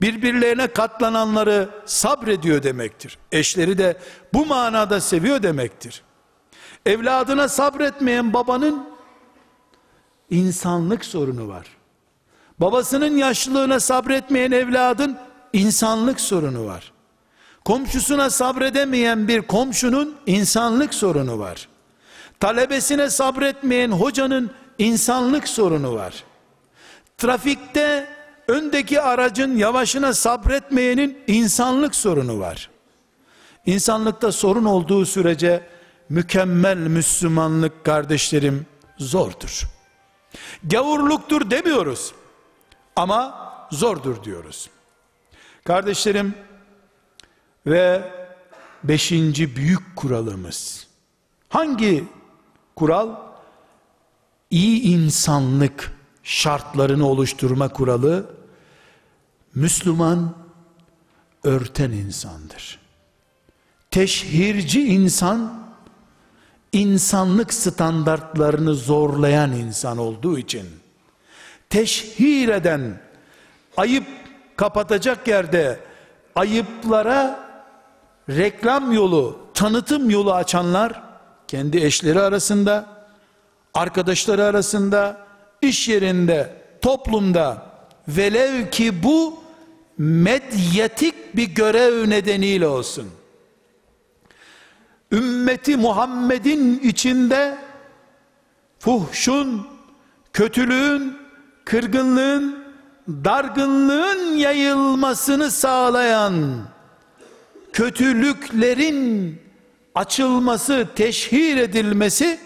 birbirlerine 0.00 0.66
katlananları 0.66 1.68
sabrediyor 1.86 2.62
demektir. 2.62 3.18
Eşleri 3.32 3.78
de 3.78 3.96
bu 4.34 4.46
manada 4.46 5.00
seviyor 5.00 5.42
demektir. 5.42 6.02
Evladına 6.86 7.48
sabretmeyen 7.48 8.32
babanın 8.32 8.88
insanlık 10.30 11.04
sorunu 11.04 11.48
var. 11.48 11.66
Babasının 12.60 13.16
yaşlılığına 13.16 13.80
sabretmeyen 13.80 14.50
evladın 14.50 15.18
insanlık 15.52 16.20
sorunu 16.20 16.66
var. 16.66 16.92
Komşusuna 17.64 18.30
sabredemeyen 18.30 19.28
bir 19.28 19.42
komşunun 19.42 20.16
insanlık 20.26 20.94
sorunu 20.94 21.38
var. 21.38 21.68
Talebesine 22.40 23.10
sabretmeyen 23.10 23.90
hocanın 23.90 24.50
insanlık 24.78 25.48
sorunu 25.48 25.94
var. 25.94 26.24
Trafikte 27.18 28.06
öndeki 28.48 29.00
aracın 29.00 29.56
yavaşına 29.56 30.12
sabretmeyenin 30.12 31.18
insanlık 31.26 31.94
sorunu 31.94 32.38
var. 32.40 32.70
İnsanlıkta 33.66 34.32
sorun 34.32 34.64
olduğu 34.64 35.06
sürece 35.06 35.66
mükemmel 36.08 36.76
Müslümanlık 36.76 37.84
kardeşlerim 37.84 38.66
zordur. 38.98 39.62
Gavurluktur 40.64 41.50
demiyoruz. 41.50 42.14
Ama 42.96 43.48
zordur 43.70 44.24
diyoruz. 44.24 44.70
Kardeşlerim 45.64 46.34
ve 47.66 48.02
beşinci 48.84 49.56
büyük 49.56 49.96
kuralımız. 49.96 50.86
Hangi 51.48 52.04
kural? 52.76 53.16
İyi 54.50 54.82
insanlık 54.82 55.92
şartlarını 56.22 57.08
oluşturma 57.08 57.68
kuralı. 57.68 58.26
Müslüman 59.54 60.34
örten 61.44 61.90
insandır. 61.90 62.80
Teşhirci 63.90 64.86
insan 64.86 65.64
insanlık 66.72 67.54
standartlarını 67.54 68.74
zorlayan 68.74 69.52
insan 69.52 69.98
olduğu 69.98 70.38
için 70.38 70.66
teşhir 71.70 72.48
eden 72.48 73.00
ayıp 73.76 74.04
kapatacak 74.56 75.28
yerde 75.28 75.80
ayıplara 76.34 77.44
reklam 78.28 78.92
yolu, 78.92 79.38
tanıtım 79.54 80.10
yolu 80.10 80.34
açanlar 80.34 81.02
kendi 81.54 81.84
eşleri 81.84 82.20
arasında, 82.20 82.86
arkadaşları 83.74 84.44
arasında, 84.44 85.26
iş 85.62 85.88
yerinde, 85.88 86.52
toplumda 86.82 87.66
velev 88.08 88.70
ki 88.70 89.02
bu 89.02 89.38
medyatik 89.98 91.36
bir 91.36 91.44
görev 91.44 92.10
nedeniyle 92.10 92.66
olsun. 92.66 93.10
Ümmeti 95.12 95.76
Muhammed'in 95.76 96.78
içinde 96.78 97.58
fuhşun, 98.78 99.66
kötülüğün, 100.32 101.16
kırgınlığın, 101.64 102.64
dargınlığın 103.08 104.36
yayılmasını 104.36 105.50
sağlayan 105.50 106.62
kötülüklerin 107.72 109.43
açılması, 109.94 110.88
teşhir 110.96 111.56
edilmesi 111.56 112.38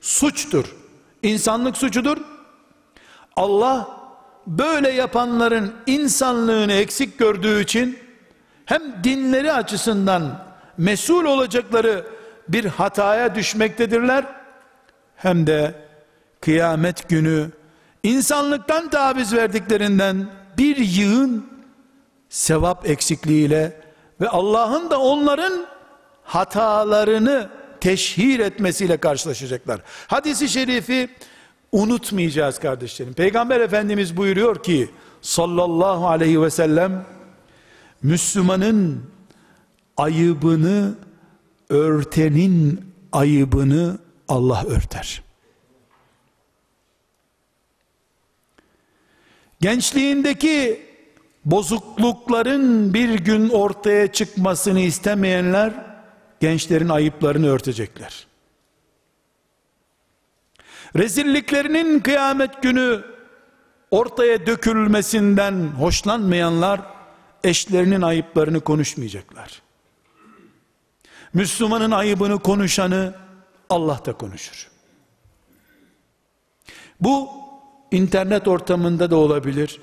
suçtur. 0.00 0.64
İnsanlık 1.22 1.76
suçudur. 1.76 2.16
Allah 3.36 3.98
böyle 4.46 4.90
yapanların 4.90 5.74
insanlığını 5.86 6.72
eksik 6.72 7.18
gördüğü 7.18 7.62
için 7.62 7.98
hem 8.64 9.04
dinleri 9.04 9.52
açısından 9.52 10.44
mesul 10.78 11.24
olacakları 11.24 12.06
bir 12.48 12.64
hataya 12.64 13.34
düşmektedirler 13.34 14.24
hem 15.16 15.46
de 15.46 15.74
kıyamet 16.40 17.08
günü 17.08 17.50
insanlıktan 18.02 18.90
taviz 18.90 19.34
verdiklerinden 19.34 20.26
bir 20.58 20.76
yığın 20.76 21.46
sevap 22.28 22.90
eksikliğiyle 22.90 23.80
ve 24.20 24.28
Allah'ın 24.28 24.90
da 24.90 25.00
onların 25.00 25.66
hatalarını 26.28 27.50
teşhir 27.80 28.38
etmesiyle 28.40 28.96
karşılaşacaklar. 28.96 29.80
Hadisi 30.06 30.48
şerifi 30.48 31.08
unutmayacağız 31.72 32.58
kardeşlerim. 32.58 33.14
Peygamber 33.14 33.60
Efendimiz 33.60 34.16
buyuruyor 34.16 34.62
ki 34.62 34.90
sallallahu 35.20 36.08
aleyhi 36.08 36.42
ve 36.42 36.50
sellem 36.50 37.06
Müslümanın 38.02 39.02
ayıbını 39.96 40.94
örtenin 41.68 42.80
ayıbını 43.12 43.98
Allah 44.28 44.64
örter. 44.64 45.22
Gençliğindeki 49.60 50.82
bozuklukların 51.44 52.94
bir 52.94 53.14
gün 53.14 53.48
ortaya 53.48 54.12
çıkmasını 54.12 54.80
istemeyenler 54.80 55.87
gençlerin 56.40 56.88
ayıplarını 56.88 57.48
örtecekler. 57.48 58.26
Rezilliklerinin 60.96 62.00
kıyamet 62.00 62.62
günü 62.62 63.04
ortaya 63.90 64.46
dökülmesinden 64.46 65.68
hoşlanmayanlar 65.78 66.80
eşlerinin 67.44 68.02
ayıplarını 68.02 68.60
konuşmayacaklar. 68.60 69.62
Müslümanın 71.34 71.90
ayıbını 71.90 72.38
konuşanı 72.38 73.14
Allah 73.70 74.00
da 74.04 74.12
konuşur. 74.12 74.70
Bu 77.00 77.30
internet 77.90 78.48
ortamında 78.48 79.10
da 79.10 79.16
olabilir. 79.16 79.80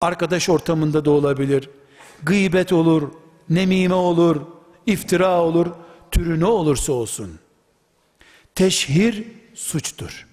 Arkadaş 0.00 0.48
ortamında 0.48 1.04
da 1.04 1.10
olabilir. 1.10 1.70
Gıybet 2.22 2.72
olur, 2.72 3.12
nemime 3.50 3.94
olur, 3.94 4.57
iftira 4.88 5.42
olur, 5.42 5.66
türü 6.10 6.40
ne 6.40 6.44
olursa 6.44 6.92
olsun. 6.92 7.38
Teşhir 8.54 9.24
suçtur. 9.54 10.26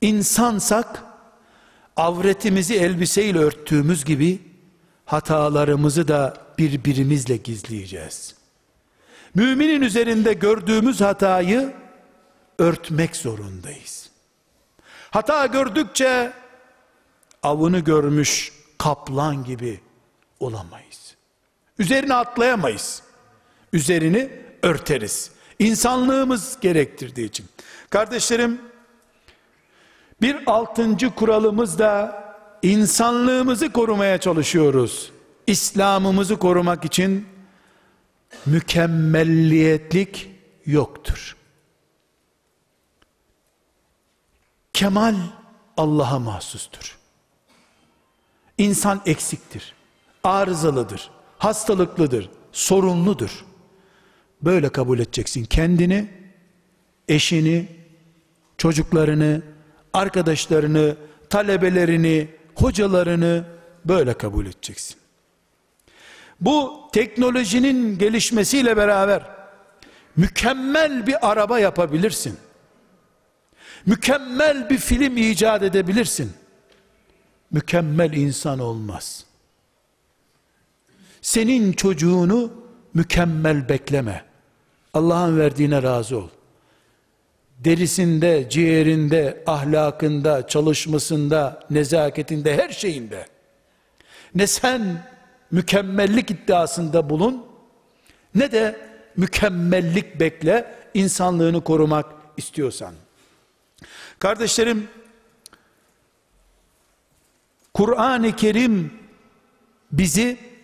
İnsansak 0.00 1.04
avretimizi 1.96 2.74
elbiseyle 2.74 3.38
örttüğümüz 3.38 4.04
gibi 4.04 4.42
hatalarımızı 5.04 6.08
da 6.08 6.34
birbirimizle 6.58 7.36
gizleyeceğiz. 7.36 8.34
Müminin 9.34 9.80
üzerinde 9.80 10.32
gördüğümüz 10.32 11.00
hatayı 11.00 11.74
örtmek 12.58 13.16
zorundayız. 13.16 14.10
Hata 15.10 15.46
gördükçe 15.46 16.32
avını 17.42 17.78
görmüş 17.78 18.52
kaplan 18.78 19.44
gibi 19.44 19.80
olamayız. 20.40 21.14
Üzerine 21.78 22.14
atlayamayız. 22.14 23.02
Üzerini 23.76 24.30
örteriz. 24.62 25.30
İnsanlığımız 25.58 26.58
gerektirdiği 26.60 27.28
için. 27.28 27.46
Kardeşlerim, 27.90 28.60
bir 30.22 30.36
altıncı 30.46 31.10
kuralımız 31.10 31.78
da 31.78 32.24
insanlığımızı 32.62 33.72
korumaya 33.72 34.18
çalışıyoruz. 34.18 35.12
İslam'ımızı 35.46 36.38
korumak 36.38 36.84
için 36.84 37.26
mükemmelliyetlik 38.46 40.30
yoktur. 40.66 41.36
Kemal 44.72 45.14
Allah'a 45.76 46.18
mahsustur. 46.18 46.98
İnsan 48.58 49.00
eksiktir, 49.06 49.74
arızalıdır, 50.24 51.10
hastalıklıdır, 51.38 52.30
sorunludur. 52.52 53.44
Böyle 54.42 54.68
kabul 54.68 54.98
edeceksin 54.98 55.44
kendini, 55.44 56.08
eşini, 57.08 57.68
çocuklarını, 58.58 59.42
arkadaşlarını, 59.92 60.96
talebelerini, 61.30 62.28
hocalarını 62.54 63.44
böyle 63.84 64.14
kabul 64.14 64.46
edeceksin. 64.46 64.96
Bu 66.40 66.80
teknolojinin 66.92 67.98
gelişmesiyle 67.98 68.76
beraber 68.76 69.22
mükemmel 70.16 71.06
bir 71.06 71.30
araba 71.30 71.58
yapabilirsin. 71.58 72.38
Mükemmel 73.86 74.70
bir 74.70 74.78
film 74.78 75.16
icat 75.16 75.62
edebilirsin. 75.62 76.32
Mükemmel 77.50 78.12
insan 78.12 78.58
olmaz. 78.58 79.24
Senin 81.22 81.72
çocuğunu 81.72 82.65
mükemmel 82.96 83.68
bekleme. 83.68 84.24
Allah'ın 84.94 85.38
verdiğine 85.38 85.82
razı 85.82 86.18
ol. 86.18 86.28
Derisinde, 87.58 88.50
ciğerinde, 88.50 89.44
ahlakında, 89.46 90.46
çalışmasında, 90.46 91.66
nezaketinde, 91.70 92.56
her 92.56 92.68
şeyinde. 92.68 93.26
Ne 94.34 94.46
sen 94.46 95.02
mükemmellik 95.50 96.30
iddiasında 96.30 97.10
bulun, 97.10 97.46
ne 98.34 98.52
de 98.52 98.80
mükemmellik 99.16 100.20
bekle, 100.20 100.74
insanlığını 100.94 101.64
korumak 101.64 102.06
istiyorsan. 102.36 102.94
Kardeşlerim, 104.18 104.88
Kur'an-ı 107.74 108.36
Kerim 108.36 108.92
bizi 109.92 110.55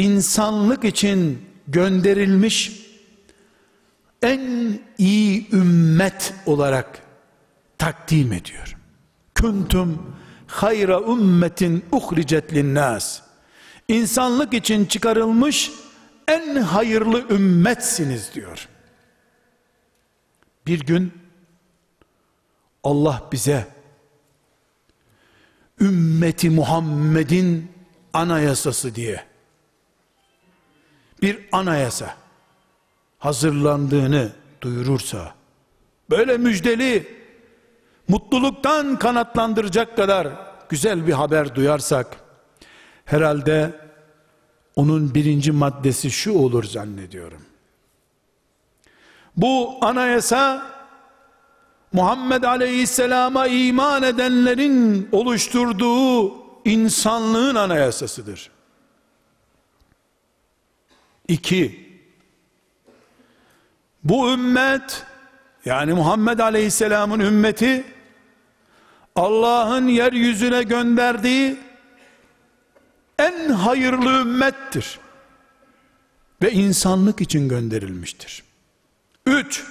insanlık 0.00 0.84
için 0.84 1.48
gönderilmiş 1.68 2.86
en 4.22 4.40
iyi 4.98 5.48
ümmet 5.52 6.34
olarak 6.46 7.02
takdim 7.78 8.32
ediyor. 8.32 8.76
Kuntum 9.34 10.16
hayra 10.46 11.00
ümmetin 11.00 11.84
uhricet 11.92 12.54
linnas. 12.54 13.22
İnsanlık 13.88 14.54
için 14.54 14.86
çıkarılmış 14.86 15.70
en 16.28 16.56
hayırlı 16.56 17.28
ümmetsiniz 17.30 18.30
diyor. 18.34 18.68
Bir 20.66 20.80
gün 20.80 21.12
Allah 22.84 23.28
bize 23.32 23.66
ümmeti 25.80 26.50
Muhammed'in 26.50 27.72
anayasası 28.12 28.94
diye 28.94 29.29
bir 31.22 31.38
anayasa 31.52 32.14
hazırlandığını 33.18 34.32
duyurursa 34.60 35.34
böyle 36.10 36.38
müjdeli 36.38 37.20
mutluluktan 38.08 38.98
kanatlandıracak 38.98 39.96
kadar 39.96 40.28
güzel 40.68 41.06
bir 41.06 41.12
haber 41.12 41.54
duyarsak 41.54 42.16
herhalde 43.04 43.80
onun 44.76 45.14
birinci 45.14 45.52
maddesi 45.52 46.10
şu 46.10 46.38
olur 46.38 46.64
zannediyorum. 46.64 47.42
Bu 49.36 49.78
anayasa 49.80 50.66
Muhammed 51.92 52.42
Aleyhisselam'a 52.42 53.46
iman 53.46 54.02
edenlerin 54.02 55.08
oluşturduğu 55.12 56.34
insanlığın 56.64 57.54
anayasasıdır. 57.54 58.50
İki, 61.30 61.88
bu 64.04 64.32
ümmet 64.32 65.02
yani 65.64 65.92
Muhammed 65.92 66.38
Aleyhisselam'ın 66.38 67.20
ümmeti 67.20 67.84
Allah'ın 69.16 69.86
yeryüzüne 69.86 70.62
gönderdiği 70.62 71.56
en 73.18 73.48
hayırlı 73.48 74.20
ümmettir. 74.20 74.98
Ve 76.42 76.52
insanlık 76.52 77.20
için 77.20 77.48
gönderilmiştir. 77.48 78.42
Üç, 79.26 79.64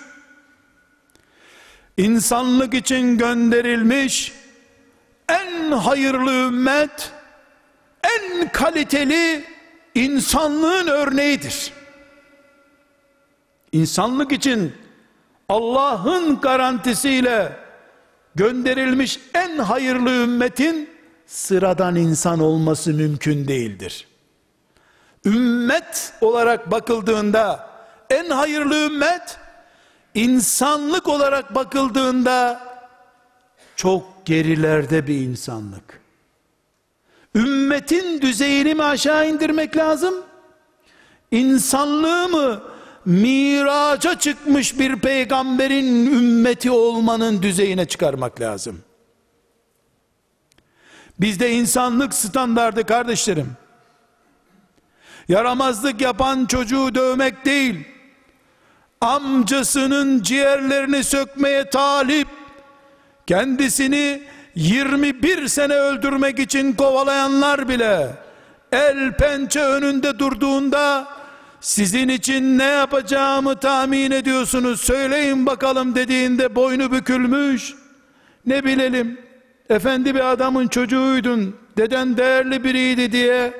insanlık 1.97 2.74
için 2.74 3.18
gönderilmiş 3.18 4.34
en 5.30 5.72
hayırlı 5.72 6.32
ümmet, 6.32 7.12
en 8.03 8.51
kaliteli 8.51 9.59
insanlığın 9.96 10.88
örneğidir. 10.88 11.74
İnsanlık 13.72 14.32
için 14.32 14.74
Allah'ın 15.50 16.42
garantisiyle 16.42 17.60
gönderilmiş 18.36 19.20
en 19.34 19.58
hayırlı 19.58 20.10
ümmetin 20.10 20.90
sıradan 21.26 21.96
insan 21.96 22.40
olması 22.40 22.94
mümkün 22.94 23.48
değildir. 23.48 24.08
Ümmet 25.26 26.14
olarak 26.22 26.72
bakıldığında 26.72 27.70
en 28.10 28.30
hayırlı 28.30 28.86
ümmet 28.86 29.38
insanlık 30.16 31.08
olarak 31.08 31.56
bakıldığında 31.56 32.62
çok 33.76 34.26
gerilerde 34.26 35.08
bir 35.08 35.16
insanlık. 35.16 36.02
Ümmetin 37.36 38.22
düzeyini 38.22 38.76
mi 38.76 38.84
aşağı 38.84 39.30
indirmek 39.30 39.78
lazım? 39.78 40.14
İnsanlığı 41.32 42.30
mı 42.30 42.62
miraca 43.06 44.20
çıkmış 44.20 44.80
bir 44.80 44.96
peygamberin 44.96 46.06
ümmeti 46.06 46.72
olmanın 46.72 47.42
düzeyine 47.42 47.88
çıkarmak 47.88 48.42
lazım? 48.42 48.82
Bizde 51.20 51.52
insanlık 51.52 52.14
standardı 52.14 52.86
kardeşlerim. 52.86 53.52
Yaramazlık 55.28 56.02
yapan 56.02 56.46
çocuğu 56.46 56.96
dövmek 56.96 57.46
değil, 57.46 57.88
amcasının 59.02 60.22
ciğerlerini 60.22 61.04
sökmeye 61.04 61.70
talip, 61.70 62.28
kendisini 63.28 64.24
21 64.56 65.47
sene 65.47 65.74
öldürmek 65.74 66.39
için 66.39 66.74
kovalayanlar 66.74 67.70
bile, 67.70 68.08
el 68.72 69.18
pençe 69.18 69.64
önünde 69.64 70.20
durduğunda, 70.20 71.08
sizin 71.62 72.10
için 72.10 72.58
ne 72.58 72.64
yapacağımı 72.64 73.56
tahmin 73.56 74.12
ediyorsunuz, 74.12 74.82
söyleyin 74.82 75.45
bakalım 75.45 75.95
dediğinde 75.95 76.56
boynu 76.56 76.91
bükülmüş, 76.91 77.74
ne 78.45 78.64
bilelim, 78.64 79.22
efendi 79.70 80.16
bir 80.16 80.32
adamın 80.32 80.68
çocuğuydun, 80.68 81.56
deden 81.78 82.18
değerli 82.18 82.64
biriydi 82.64 83.12
diye 83.12 83.54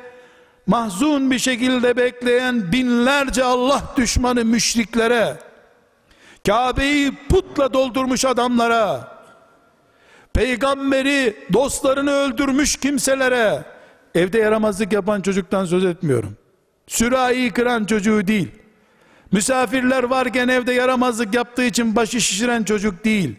mahzun 0.68 1.32
bir 1.32 1.40
şekilde 1.40 1.98
bekleyen 1.98 2.72
binlerce 2.72 3.44
Allah 3.44 3.84
düşmanı 3.98 4.46
müşriklere, 4.46 5.38
Kabe'yi 6.48 7.12
putla 7.30 7.74
doldurmuş 7.74 8.26
adamlara, 8.26 9.19
peygamberi, 10.34 11.36
dostlarını 11.54 12.12
öldürmüş 12.12 12.76
kimselere, 12.76 13.64
evde 14.16 14.38
yaramazlık 14.38 14.94
yapan 14.94 15.22
çocuktan 15.22 15.66
söz 15.66 15.86
etmiyorum. 15.86 16.38
Sürahi 16.88 17.52
kıran 17.52 17.86
çocuğu 17.86 18.28
değil. 18.28 18.48
Misafirler 19.32 20.04
varken 20.04 20.48
evde 20.48 20.74
yaramazlık 20.74 21.34
yaptığı 21.34 21.66
için 21.66 21.96
başı 21.96 22.22
şişiren 22.22 22.64
çocuk 22.64 23.06
değil. 23.06 23.36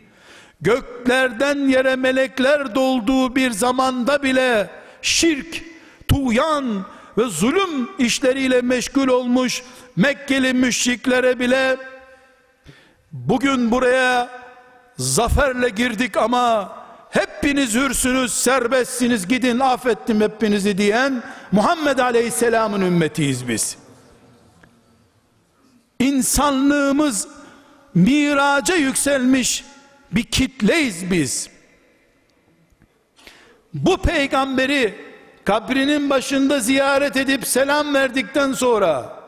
Göklerden 0.60 1.68
yere 1.68 1.96
melekler 1.96 2.74
dolduğu 2.74 3.36
bir 3.36 3.50
zamanda 3.50 4.22
bile 4.22 4.70
şirk, 5.02 5.62
tuğyan 6.08 6.86
ve 7.18 7.24
zulüm 7.24 7.88
işleriyle 7.98 8.62
meşgul 8.62 9.08
olmuş 9.08 9.62
Mekkeli 9.96 10.52
müşriklere 10.52 11.38
bile 11.38 11.76
bugün 13.12 13.70
buraya 13.70 14.28
zaferle 14.96 15.68
girdik 15.68 16.16
ama 16.16 16.72
hepiniz 17.10 17.74
hürsünüz, 17.74 18.32
serbestsiniz, 18.32 19.28
gidin 19.28 19.58
affettim 19.58 20.20
hepinizi 20.20 20.78
diyen 20.78 21.22
Muhammed 21.52 21.98
Aleyhisselam'ın 21.98 22.80
ümmetiyiz 22.80 23.48
biz. 23.48 23.76
İnsanlığımız 25.98 27.28
miraca 27.94 28.74
yükselmiş 28.74 29.64
bir 30.12 30.22
kitleyiz 30.22 31.10
biz. 31.10 31.50
Bu 33.74 33.96
peygamberi 33.96 34.94
kabrinin 35.44 36.10
başında 36.10 36.60
ziyaret 36.60 37.16
edip 37.16 37.46
selam 37.46 37.94
verdikten 37.94 38.52
sonra 38.52 39.20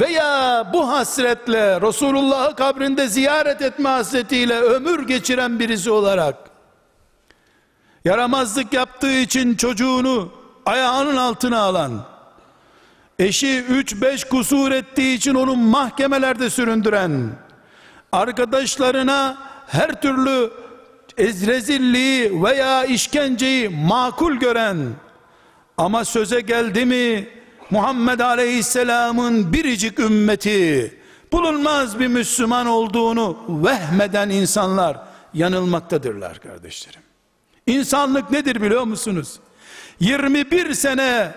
veya 0.00 0.70
bu 0.72 0.88
hasretle 0.88 1.80
Resulullah'ı 1.80 2.56
kabrinde 2.56 3.08
ziyaret 3.08 3.62
etme 3.62 3.88
hasretiyle 3.88 4.60
ömür 4.60 5.06
geçiren 5.06 5.58
birisi 5.58 5.90
olarak 5.90 6.53
yaramazlık 8.04 8.72
yaptığı 8.72 9.12
için 9.18 9.54
çocuğunu 9.54 10.32
ayağının 10.66 11.16
altına 11.16 11.58
alan 11.58 12.06
eşi 13.18 13.46
3-5 13.46 14.28
kusur 14.28 14.70
ettiği 14.72 15.16
için 15.16 15.34
onu 15.34 15.56
mahkemelerde 15.56 16.50
süründüren 16.50 17.30
arkadaşlarına 18.12 19.38
her 19.66 20.00
türlü 20.00 20.50
ezrezilliği 21.18 22.42
veya 22.42 22.84
işkenceyi 22.84 23.68
makul 23.68 24.34
gören 24.34 24.76
ama 25.76 26.04
söze 26.04 26.40
geldi 26.40 26.84
mi 26.84 27.28
Muhammed 27.70 28.20
Aleyhisselam'ın 28.20 29.52
biricik 29.52 29.98
ümmeti 29.98 30.98
bulunmaz 31.32 31.98
bir 31.98 32.06
Müslüman 32.06 32.66
olduğunu 32.66 33.38
vehmeden 33.48 34.30
insanlar 34.30 35.02
yanılmaktadırlar 35.34 36.38
kardeşlerim. 36.38 37.03
İnsanlık 37.66 38.30
nedir 38.30 38.62
biliyor 38.62 38.82
musunuz? 38.82 39.40
21 40.00 40.74
sene 40.74 41.30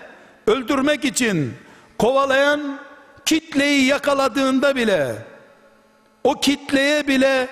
öldürmek 0.46 1.04
için 1.04 1.54
kovalayan 1.98 2.78
kitleyi 3.24 3.84
yakaladığında 3.84 4.76
bile 4.76 5.14
o 6.24 6.40
kitleye 6.40 7.08
bile 7.08 7.48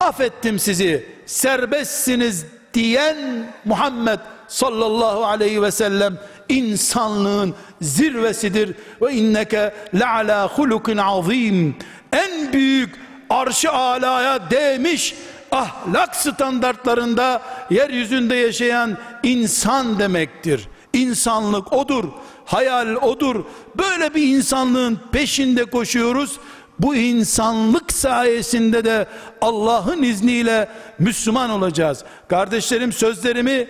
affettim 0.00 0.58
sizi 0.58 1.06
serbestsiniz 1.26 2.46
diyen 2.74 3.46
Muhammed 3.64 4.18
sallallahu 4.48 5.24
aleyhi 5.24 5.62
ve 5.62 5.70
sellem 5.70 6.18
insanlığın 6.48 7.54
zirvesidir 7.80 8.74
ve 9.02 9.12
inneke 9.12 9.74
le'ala 9.94 10.48
hulukin 10.48 10.96
azim 10.96 11.76
en 12.12 12.52
büyük 12.52 12.94
arşı 13.30 13.72
alaya 13.72 14.50
değmiş 14.50 15.14
ahlak 15.54 16.16
standartlarında 16.16 17.42
yeryüzünde 17.70 18.34
yaşayan 18.34 18.98
insan 19.22 19.98
demektir. 19.98 20.68
İnsanlık 20.92 21.72
odur, 21.72 22.04
hayal 22.44 22.94
odur. 22.94 23.44
Böyle 23.78 24.14
bir 24.14 24.22
insanlığın 24.22 25.00
peşinde 25.12 25.64
koşuyoruz. 25.64 26.38
Bu 26.78 26.94
insanlık 26.94 27.92
sayesinde 27.92 28.84
de 28.84 29.06
Allah'ın 29.40 30.02
izniyle 30.02 30.68
Müslüman 30.98 31.50
olacağız. 31.50 32.04
Kardeşlerim 32.28 32.92
sözlerimi 32.92 33.68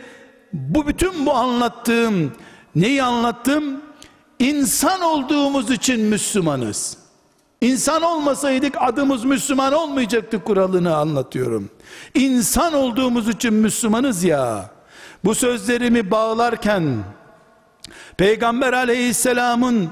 bu 0.53 0.87
bütün 0.87 1.26
bu 1.26 1.35
anlattığım 1.35 2.32
neyi 2.74 3.03
anlattım? 3.03 3.80
İnsan 4.39 5.01
olduğumuz 5.01 5.70
için 5.70 6.01
Müslümanız. 6.01 7.03
İnsan 7.64 8.02
olmasaydık 8.02 8.74
adımız 8.80 9.24
Müslüman 9.24 9.72
olmayacaktı 9.72 10.44
kuralını 10.44 10.96
anlatıyorum. 10.96 11.70
İnsan 12.14 12.74
olduğumuz 12.74 13.28
için 13.28 13.54
Müslümanız 13.54 14.24
ya. 14.24 14.70
Bu 15.24 15.34
sözlerimi 15.34 16.10
bağlarken 16.10 17.04
Peygamber 18.16 18.72
aleyhisselamın 18.72 19.90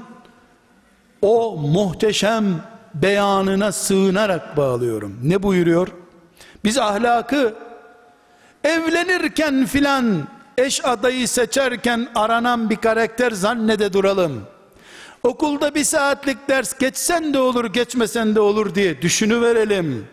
o 1.21 1.57
muhteşem 1.57 2.45
beyanına 2.93 3.71
sığınarak 3.71 4.57
bağlıyorum. 4.57 5.19
Ne 5.23 5.43
buyuruyor? 5.43 5.87
Biz 6.63 6.77
ahlakı 6.77 7.55
evlenirken 8.63 9.65
filan 9.65 10.27
eş 10.57 10.85
adayı 10.85 11.27
seçerken 11.27 12.07
aranan 12.15 12.69
bir 12.69 12.75
karakter 12.77 13.31
zannede 13.31 13.93
duralım. 13.93 14.52
Okulda 15.23 15.75
bir 15.75 15.83
saatlik 15.83 16.47
ders 16.49 16.77
geçsen 16.77 17.33
de 17.33 17.39
olur 17.39 17.65
geçmesen 17.65 18.35
de 18.35 18.39
olur 18.39 18.75
diye 18.75 19.01
düşünü 19.01 19.41
verelim. 19.41 20.07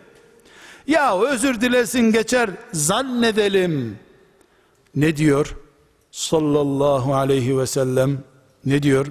Ya 0.86 1.20
özür 1.20 1.60
dilesin 1.60 2.12
geçer 2.12 2.50
zannedelim. 2.72 3.98
Ne 4.96 5.16
diyor? 5.16 5.56
Sallallahu 6.10 7.14
aleyhi 7.14 7.58
ve 7.58 7.66
sellem 7.66 8.24
ne 8.64 8.82
diyor? 8.82 9.06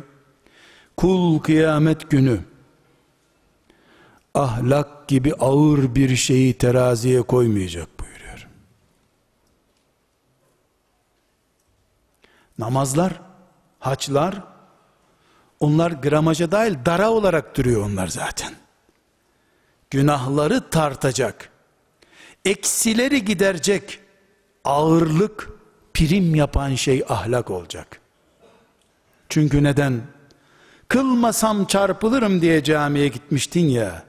Kul 0.98 1.40
kıyamet 1.40 2.10
günü 2.10 2.40
ahlak 4.34 5.08
gibi 5.08 5.34
ağır 5.34 5.96
bir 5.96 6.16
şeyi 6.16 6.54
teraziye 6.54 7.22
koymayacak 7.22 8.00
buyuruyor. 8.00 8.48
Namazlar, 12.60 13.22
haçlar, 13.80 14.44
onlar 15.60 15.92
gramaja 15.92 16.52
dahil 16.52 16.76
dara 16.86 17.12
olarak 17.12 17.58
duruyor 17.58 17.86
onlar 17.86 18.08
zaten. 18.08 18.54
Günahları 19.90 20.70
tartacak, 20.70 21.50
eksileri 22.46 23.26
giderecek, 23.26 24.00
ağırlık, 24.64 25.50
prim 25.94 26.36
yapan 26.36 26.76
şey 26.76 27.04
ahlak 27.10 27.52
olacak. 27.52 28.02
Çünkü 29.30 29.64
neden? 29.64 30.02
Kılmasam 30.88 31.66
çarpılırım 31.66 32.42
diye 32.42 32.64
camiye 32.64 33.08
gitmiştin 33.08 33.68
ya, 33.68 34.04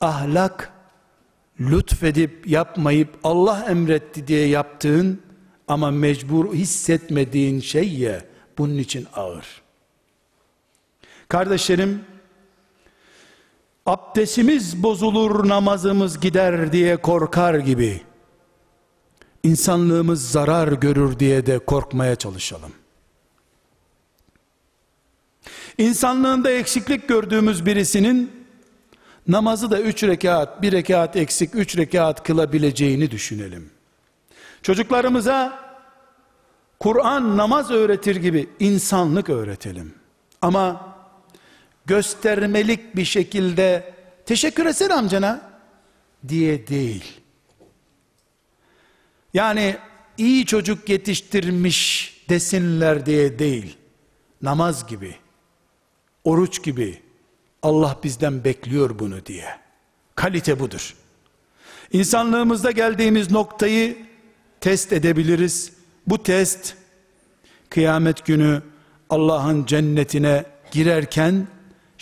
ahlak 0.00 0.72
lütfedip 1.60 2.46
yapmayıp 2.46 3.08
Allah 3.24 3.66
emretti 3.68 4.26
diye 4.26 4.46
yaptığın 4.46 5.22
ama 5.68 5.90
mecbur 5.90 6.54
hissetmediğin 6.54 7.60
şey 7.60 7.94
ya 7.94 8.24
bunun 8.58 8.78
için 8.78 9.06
ağır. 9.14 9.63
Kardeşlerim 11.34 12.04
abdestimiz 13.86 14.82
bozulur 14.82 15.48
namazımız 15.48 16.20
gider 16.20 16.72
diye 16.72 16.96
korkar 16.96 17.54
gibi 17.54 18.02
insanlığımız 19.42 20.30
zarar 20.30 20.68
görür 20.68 21.18
diye 21.18 21.46
de 21.46 21.58
korkmaya 21.58 22.16
çalışalım. 22.16 22.72
İnsanlığında 25.78 26.50
eksiklik 26.50 27.08
gördüğümüz 27.08 27.66
birisinin 27.66 28.46
namazı 29.28 29.70
da 29.70 29.80
üç 29.80 30.04
rekat, 30.04 30.62
bir 30.62 30.72
rekat 30.72 31.16
eksik, 31.16 31.54
üç 31.54 31.76
rekat 31.76 32.22
kılabileceğini 32.22 33.10
düşünelim. 33.10 33.70
Çocuklarımıza 34.62 35.58
Kur'an 36.80 37.36
namaz 37.36 37.70
öğretir 37.70 38.16
gibi 38.16 38.48
insanlık 38.60 39.30
öğretelim. 39.30 39.94
Ama 40.42 40.93
göstermelik 41.86 42.96
bir 42.96 43.04
şekilde 43.04 43.94
teşekkür 44.26 44.66
etsene 44.66 44.94
amcana 44.94 45.50
diye 46.28 46.66
değil. 46.66 47.20
Yani 49.34 49.76
iyi 50.18 50.46
çocuk 50.46 50.88
yetiştirmiş 50.88 52.10
desinler 52.28 53.06
diye 53.06 53.38
değil. 53.38 53.76
Namaz 54.42 54.86
gibi, 54.86 55.14
oruç 56.24 56.62
gibi, 56.62 57.02
Allah 57.62 57.98
bizden 58.04 58.44
bekliyor 58.44 58.98
bunu 58.98 59.26
diye. 59.26 59.46
Kalite 60.14 60.60
budur. 60.60 60.94
İnsanlığımızda 61.92 62.70
geldiğimiz 62.70 63.30
noktayı 63.30 63.98
test 64.60 64.92
edebiliriz. 64.92 65.72
Bu 66.06 66.22
test 66.22 66.74
kıyamet 67.70 68.26
günü 68.26 68.62
Allah'ın 69.10 69.66
cennetine 69.66 70.44
girerken 70.70 71.46